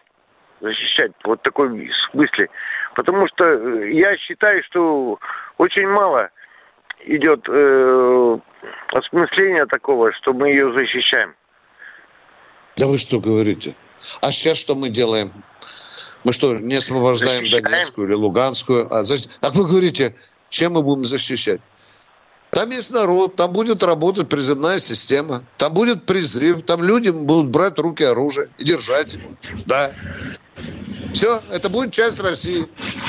[0.61, 2.49] защищать вот такой смысле.
[2.95, 3.45] Потому что
[3.85, 5.19] я считаю, что
[5.57, 6.29] очень мало
[7.05, 8.37] идет э,
[8.93, 11.33] осмысления такого, что мы ее защищаем.
[12.77, 13.75] Да вы что говорите?
[14.21, 15.31] А сейчас что мы делаем?
[16.23, 17.63] Мы что, не освобождаем защищаем.
[17.63, 18.93] Донецкую или Луганскую?
[18.93, 19.27] А, защ...
[19.41, 20.15] а вы говорите,
[20.49, 21.61] чем мы будем защищать?
[22.51, 27.77] Там есть народ, там будет работать призывная система, там будет призыв, там люди будут брать
[27.79, 29.29] руки оружие и держать его.
[29.65, 29.91] Да.
[31.13, 32.65] Все, это будет часть России,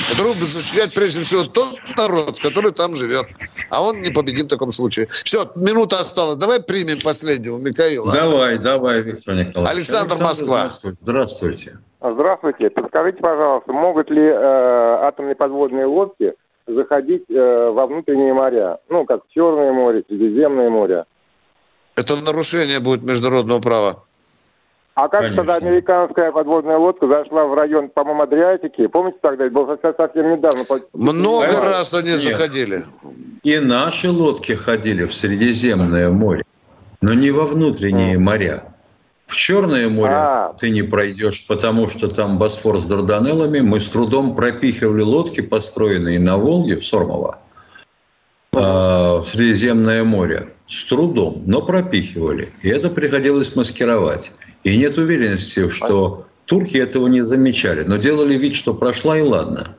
[0.09, 3.27] которую будет защищать прежде всего тот народ, который там живет.
[3.69, 5.07] А он не победит в таком случае.
[5.23, 6.37] Все, минута осталась.
[6.37, 8.11] Давай примем последнего Михаила.
[8.11, 9.77] Давай, давай, Виктор Николаевич.
[9.77, 10.69] Александр, Александр Москва.
[11.01, 11.77] Здравствуйте.
[12.01, 12.69] Здравствуйте.
[12.69, 16.33] Подскажите, пожалуйста, могут ли э, атомные подводные лодки
[16.67, 21.05] заходить э, во внутренние моря, ну, как Черное море, Средиземное море.
[21.95, 24.03] Это нарушение будет международного права.
[24.93, 25.37] А как Конечно.
[25.37, 28.87] тогда американская подводная лодка зашла в район, по-моему, Адриатики?
[28.87, 29.45] Помните тогда?
[29.45, 30.65] Это было совсем недавно.
[30.93, 31.69] Много Понимаете?
[31.69, 32.19] раз они Нет.
[32.19, 32.83] заходили.
[33.43, 36.43] И наши лодки ходили в Средиземное море,
[37.01, 38.63] но не во внутренние моря.
[39.31, 40.53] В Черное море а.
[40.59, 43.61] ты не пройдешь, потому что там Босфор с Дарданеллами.
[43.61, 47.39] Мы с трудом пропихивали лодки, построенные на Волге, в Сормово,
[48.51, 50.49] в Средиземное море.
[50.67, 52.51] С трудом, но пропихивали.
[52.61, 54.33] И это приходилось маскировать.
[54.63, 59.77] И нет уверенности, что турки этого не замечали, но делали вид, что прошла и ладно.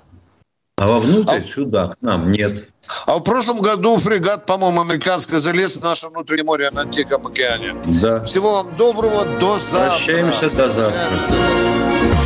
[0.79, 1.43] А вовнутрь, а...
[1.43, 2.71] сюда, к нам нет.
[3.07, 7.75] А в прошлом году фрегат, по-моему, американский залез в наше внутреннее море на Тихом океане.
[8.03, 8.25] Да.
[8.25, 10.05] Всего вам доброго, до завтра.
[10.05, 11.11] Прощаемся до завтра.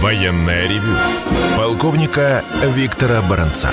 [0.00, 0.96] Военная ревю.
[1.56, 3.70] Полковника Виктора Баранца.